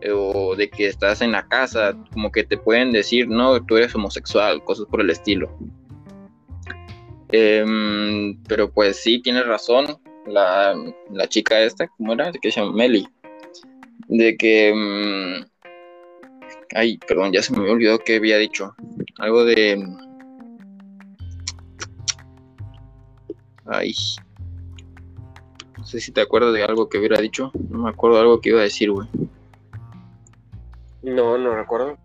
[0.00, 3.76] eh, o de que estás en la casa, como que te pueden decir, no, tú
[3.76, 5.50] eres homosexual, cosas por el estilo.
[7.32, 10.74] Em, pero pues sí, tienes razón, la,
[11.28, 12.32] chica esta, ¿cómo era?
[12.32, 13.06] Que se llama Meli.
[14.08, 14.72] De que...
[14.74, 15.44] Mm,
[16.74, 18.74] ay, perdón, ya se me olvidó que había dicho.
[19.18, 19.86] Algo de...
[23.66, 23.94] Ay,
[25.90, 27.50] sé si te acuerdas de algo que hubiera dicho.
[27.68, 29.08] No me acuerdo de algo que iba a decir, güey.
[31.02, 31.98] No, no recuerdo.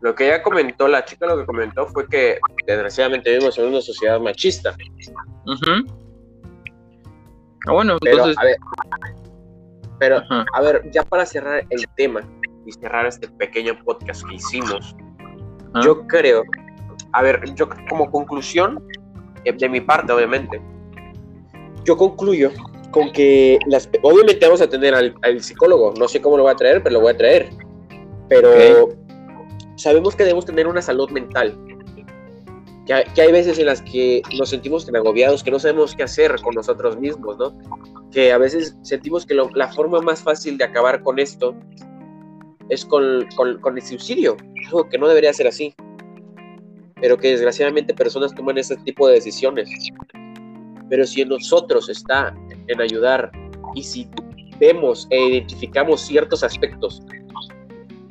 [0.00, 3.80] Lo que ella comentó, la chica lo que comentó fue que desgraciadamente vivimos en una
[3.80, 4.74] sociedad machista.
[7.66, 8.38] Ah, bueno, pero, entonces...
[8.38, 8.56] A ver,
[9.98, 10.22] pero,
[10.54, 12.22] a ver, ya para cerrar el tema
[12.64, 14.94] y cerrar este pequeño podcast que hicimos,
[15.82, 16.44] yo creo,
[17.12, 18.82] a ver, yo como conclusión,
[19.44, 20.62] eh, de mi parte, obviamente,
[21.84, 22.52] yo concluyo
[22.90, 26.56] con que las, obviamente vamos a tener al, psicólogo, no sé cómo lo va a
[26.56, 27.50] traer, pero lo voy a traer.
[28.28, 28.88] Pero
[29.76, 31.58] sabemos que debemos tener una salud mental.
[32.86, 36.04] Que, que, hay veces en las que nos sentimos tan agobiados que no sabemos qué
[36.04, 37.52] hacer con nosotros mismos, ¿no?
[38.10, 41.54] Que a veces sentimos que la forma más fácil de acabar con esto
[42.68, 44.36] es con, con, con el suicidio,
[44.66, 45.74] algo que no debería ser así,
[47.00, 49.70] pero que desgraciadamente personas toman ese tipo de decisiones.
[50.88, 52.34] Pero si en nosotros está
[52.68, 53.30] en ayudar
[53.74, 54.08] y si
[54.58, 57.02] vemos e identificamos ciertos aspectos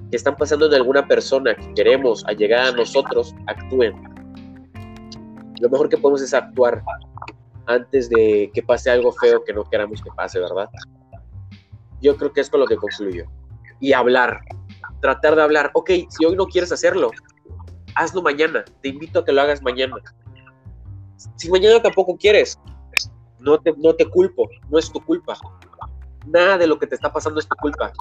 [0.09, 3.93] que están pasando en alguna persona que queremos a llegar a nosotros, actúen.
[5.59, 6.83] Lo mejor que podemos es actuar
[7.65, 10.69] antes de que pase algo feo que no queramos que pase, ¿verdad?
[12.01, 13.25] Yo creo que es con lo que concluyo.
[13.79, 14.41] Y hablar,
[15.01, 17.11] tratar de hablar, ok, si hoy no quieres hacerlo,
[17.95, 19.95] hazlo mañana, te invito a que lo hagas mañana.
[21.35, 22.59] Si mañana tampoco quieres,
[23.39, 25.37] no te, no te culpo, no es tu culpa.
[26.25, 27.91] Nada de lo que te está pasando es tu culpa.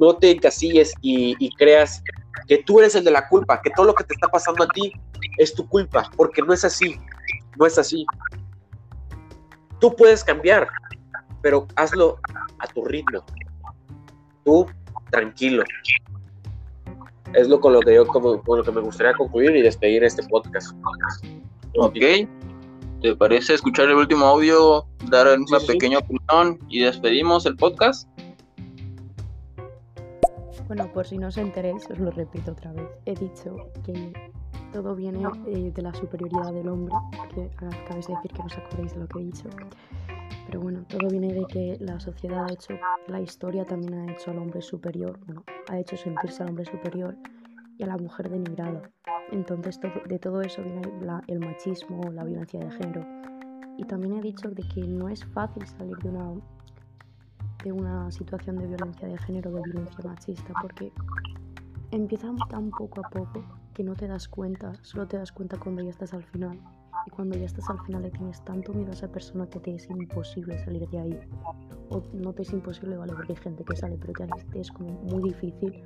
[0.00, 2.02] No te encasilles y, creas
[2.48, 4.68] que tú eres el de la culpa, que todo lo que te está pasando a
[4.68, 4.92] ti
[5.38, 7.00] es tu culpa, porque no es así,
[7.58, 8.06] no es así.
[9.80, 10.68] Tú puedes cambiar,
[11.42, 12.18] pero hazlo
[12.58, 13.24] a tu ritmo.
[14.44, 14.66] Tú,
[15.10, 15.64] tranquilo.
[17.34, 20.04] Es lo con lo que yo como, con lo que me gustaría concluir y despedir
[20.04, 20.74] este podcast.
[21.76, 21.96] Ok.
[23.04, 28.08] ¿Te parece escuchar el último audio, dar una pequeña opinión y despedimos el podcast?
[30.68, 32.88] Bueno, por si no os enteréis, os lo repito otra vez.
[33.04, 34.10] He dicho que
[34.72, 36.94] todo viene eh, de la superioridad del hombre,
[37.34, 39.50] que acabáis de decir que no os acordéis de lo que he dicho.
[40.46, 42.72] Pero bueno, todo viene de que la sociedad ha hecho,
[43.08, 47.14] la historia también ha hecho al hombre superior, bueno, ha hecho sentirse al hombre superior
[47.78, 48.82] y a la mujer denigrada.
[49.30, 50.82] Entonces de todo eso viene
[51.26, 53.04] el machismo, la violencia de género.
[53.76, 56.40] Y también he dicho de que no es fácil salir de una,
[57.64, 60.92] de una situación de violencia de género, de violencia machista, porque
[61.90, 65.82] empieza tan poco a poco que no te das cuenta, solo te das cuenta cuando
[65.82, 66.60] ya estás al final.
[67.06, 69.74] Y cuando ya estás al final le tienes tanto miedo a esa persona que te
[69.74, 71.20] es imposible salir de ahí.
[71.90, 74.12] O no te es imposible, vale, porque hay gente que sale, pero
[74.52, 75.84] te es como muy difícil.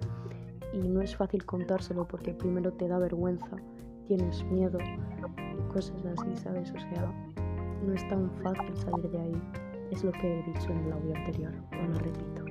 [0.73, 3.57] Y no es fácil contárselo porque primero te da vergüenza,
[4.07, 6.71] tienes miedo y cosas así, ¿sabes?
[6.71, 7.12] O sea,
[7.87, 9.43] no es tan fácil salir de ahí.
[9.91, 12.45] Es lo que he dicho en el audio anterior, o lo repito.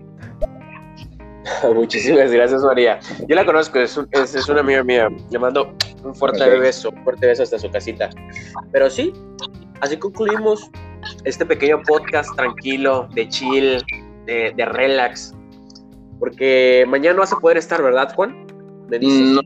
[1.73, 2.99] Muchísimas gracias, María.
[3.27, 5.09] Yo la conozco, es, un- es, es una amiga mía.
[5.29, 6.59] Le mando un fuerte Ok.
[6.59, 8.09] beso, un fuerte beso hasta su casita.
[8.71, 9.13] Pero sí,
[9.81, 10.69] así concluimos
[11.23, 13.83] este pequeño podcast tranquilo, de chill,
[14.25, 15.33] de, de relax.
[16.19, 18.47] Porque mañana no vas a poder estar, ¿verdad, Juan?
[18.89, 19.21] Me dices.
[19.21, 19.41] No,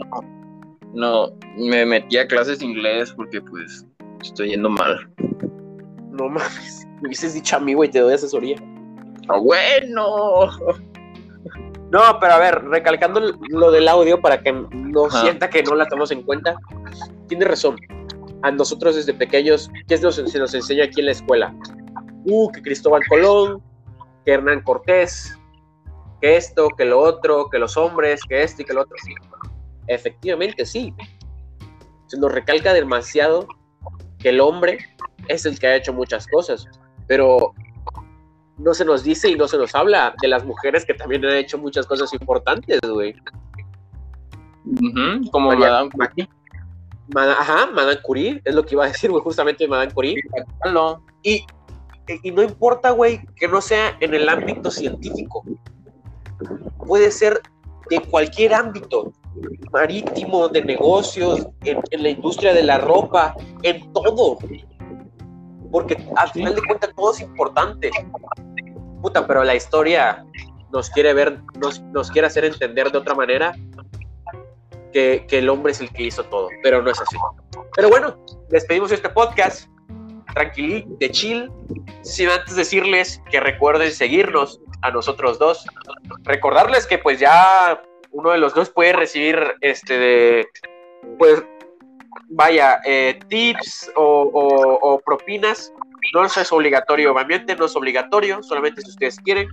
[0.93, 3.85] no, me metí a clases de inglés porque pues
[4.21, 5.09] estoy yendo mal.
[6.11, 6.87] No mames.
[7.01, 8.57] Me hubieses dicho a mí, güey, te doy asesoría.
[9.27, 10.47] ¡Ah, bueno!
[11.91, 13.19] No, pero a ver, recalcando
[13.49, 15.23] lo del audio para que no Ajá.
[15.23, 16.55] sienta que no la tomamos en cuenta,
[17.27, 17.75] tiene razón.
[18.43, 21.53] A nosotros desde pequeños, ¿qué es lo que se nos enseña aquí en la escuela?
[22.25, 23.61] Uh, que Cristóbal Colón,
[24.25, 25.37] que Hernán Cortés,
[26.21, 28.95] que esto, que lo otro, que los hombres, que esto y que lo otro.
[29.87, 30.93] Efectivamente, sí.
[32.07, 33.47] Se nos recalca demasiado
[34.19, 34.77] que el hombre
[35.27, 36.67] es el que ha hecho muchas cosas,
[37.07, 37.53] pero
[38.57, 41.35] no se nos dice y no se nos habla de las mujeres que también han
[41.35, 43.15] hecho muchas cosas importantes, güey.
[45.31, 46.29] Como María- Madame Curie.
[47.15, 50.15] Ajá, Madame Curie, es lo que iba a decir, güey, justamente Madame Curie.
[51.23, 51.45] Y,
[52.23, 55.43] y no importa, güey, que no sea en el ámbito científico.
[56.85, 57.41] Puede ser
[57.89, 59.11] de cualquier ámbito,
[59.71, 64.37] marítimo, de negocios, en, en la industria de la ropa, en todo.
[65.71, 67.91] Porque al final de cuentas todo es importante.
[69.01, 70.25] Puta, pero la historia
[70.71, 73.55] nos quiere ver, nos, nos quiere hacer entender de otra manera
[74.93, 77.17] que, que el hombre es el que hizo todo, pero no es así.
[77.75, 78.17] Pero bueno,
[78.49, 79.67] despedimos este podcast
[80.33, 81.51] tranquilí, de chill,
[82.03, 85.65] sin antes decirles que recuerden seguirnos a nosotros dos.
[86.23, 90.47] Recordarles que pues ya uno de los dos puede recibir este de
[91.17, 91.43] pues
[92.29, 95.71] vaya eh, tips o, o- propinas.
[96.13, 99.47] No es obligatorio, obviamente no es obligatorio, solamente si ustedes quieren.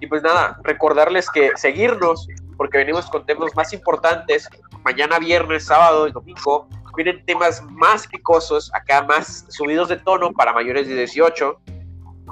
[0.00, 2.26] Y pues nada, recordarles que seguirnos,
[2.56, 4.48] porque venimos con temas más importantes.
[4.84, 6.66] Mañana viernes, sábado y domingo
[6.96, 11.60] vienen temas más picosos, acá más subidos de tono para mayores de 18,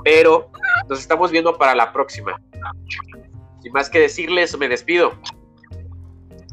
[0.04, 0.50] pero
[0.88, 2.40] nos estamos viendo para la próxima.
[3.62, 5.12] Sin más que decirles, me despido.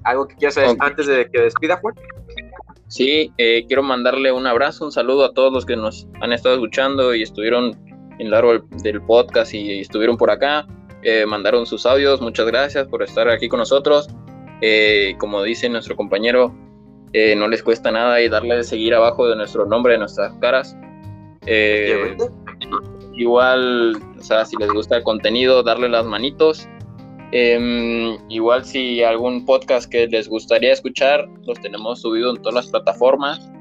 [0.03, 0.83] ¿Algo que quieras decir Ok.
[0.83, 1.95] antes de que despida, Juan?
[2.87, 6.55] Sí, eh, quiero mandarle un abrazo, un saludo a todos los que nos han estado
[6.55, 7.75] escuchando y estuvieron
[8.19, 10.67] en largo del, podcast y estuvieron por acá,
[11.01, 14.07] eh, mandaron sus audios, muchas gracias por estar aquí con nosotros.
[14.61, 16.55] Eh, como dice nuestro compañero,
[17.13, 20.75] eh, no les cuesta nada y darle seguir abajo de nuestro nombre, de nuestras caras.
[21.45, 22.15] Eh,
[23.17, 26.67] igual, o sea, si les gusta el contenido, darle las manitos.
[27.31, 32.67] Em, igual si algún podcast que les gustaría escuchar, los tenemos subido en todas las
[32.67, 33.51] plataformas.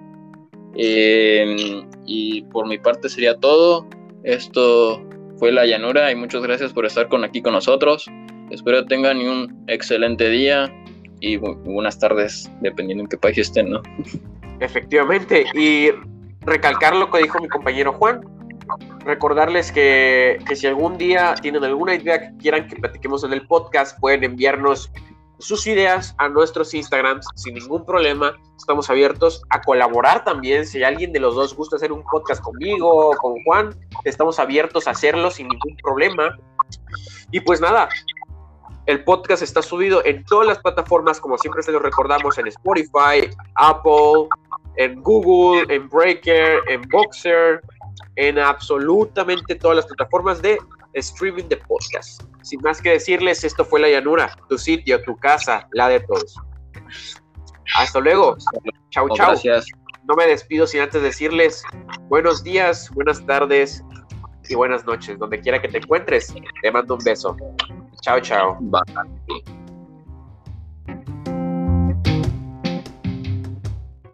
[0.77, 3.87] Em, y por mi parte sería todo.
[4.23, 5.03] Esto
[5.39, 8.07] fue La Llanura y muchas gracias por estar con aquí con nosotros.
[8.51, 10.73] Espero tengan un excelente día
[11.21, 13.83] y bu- buenas tardes, dependiendo en qué país estén, ¿no?
[14.61, 15.89] Efectivamente, y
[16.43, 18.21] recalcar lo que dijo mi compañero Juan,
[19.01, 23.47] recordarles que, que si algún día tienen alguna idea que quieran que platiquemos en el
[23.47, 24.91] podcast, pueden enviarnos
[25.39, 28.37] sus ideas a nuestros Instagrams sin ningún problema.
[28.57, 30.67] Estamos abiertos a colaborar también.
[30.67, 34.87] Si alguien de los dos gusta hacer un podcast conmigo o con Juan, estamos abiertos
[34.87, 36.37] a hacerlo sin ningún problema.
[37.31, 37.89] Y pues nada,
[38.87, 43.31] el podcast está subido en todas las plataformas, como siempre se los recordamos, en Spotify,
[43.57, 44.29] Apple,
[44.77, 47.63] en Google, en Breaker, en Boxer,
[48.17, 50.59] en absolutamente todas las plataformas de
[50.95, 52.23] streaming de podcast.
[52.43, 56.37] Sin más que decirles, esto fue La Llanura, tu sitio, tu casa, la de todos.
[57.75, 58.37] Hasta luego.
[58.91, 59.29] Chau, chau.
[59.29, 59.67] Gracias.
[60.07, 61.63] No me despido sin antes decirles
[62.09, 63.83] buenos días, buenas tardes
[64.49, 65.19] y buenas noches.
[65.19, 67.37] Donde quiera que te encuentres, te mando un beso.
[68.03, 68.59] Chao, chao.
[68.61, 69.64] Bye.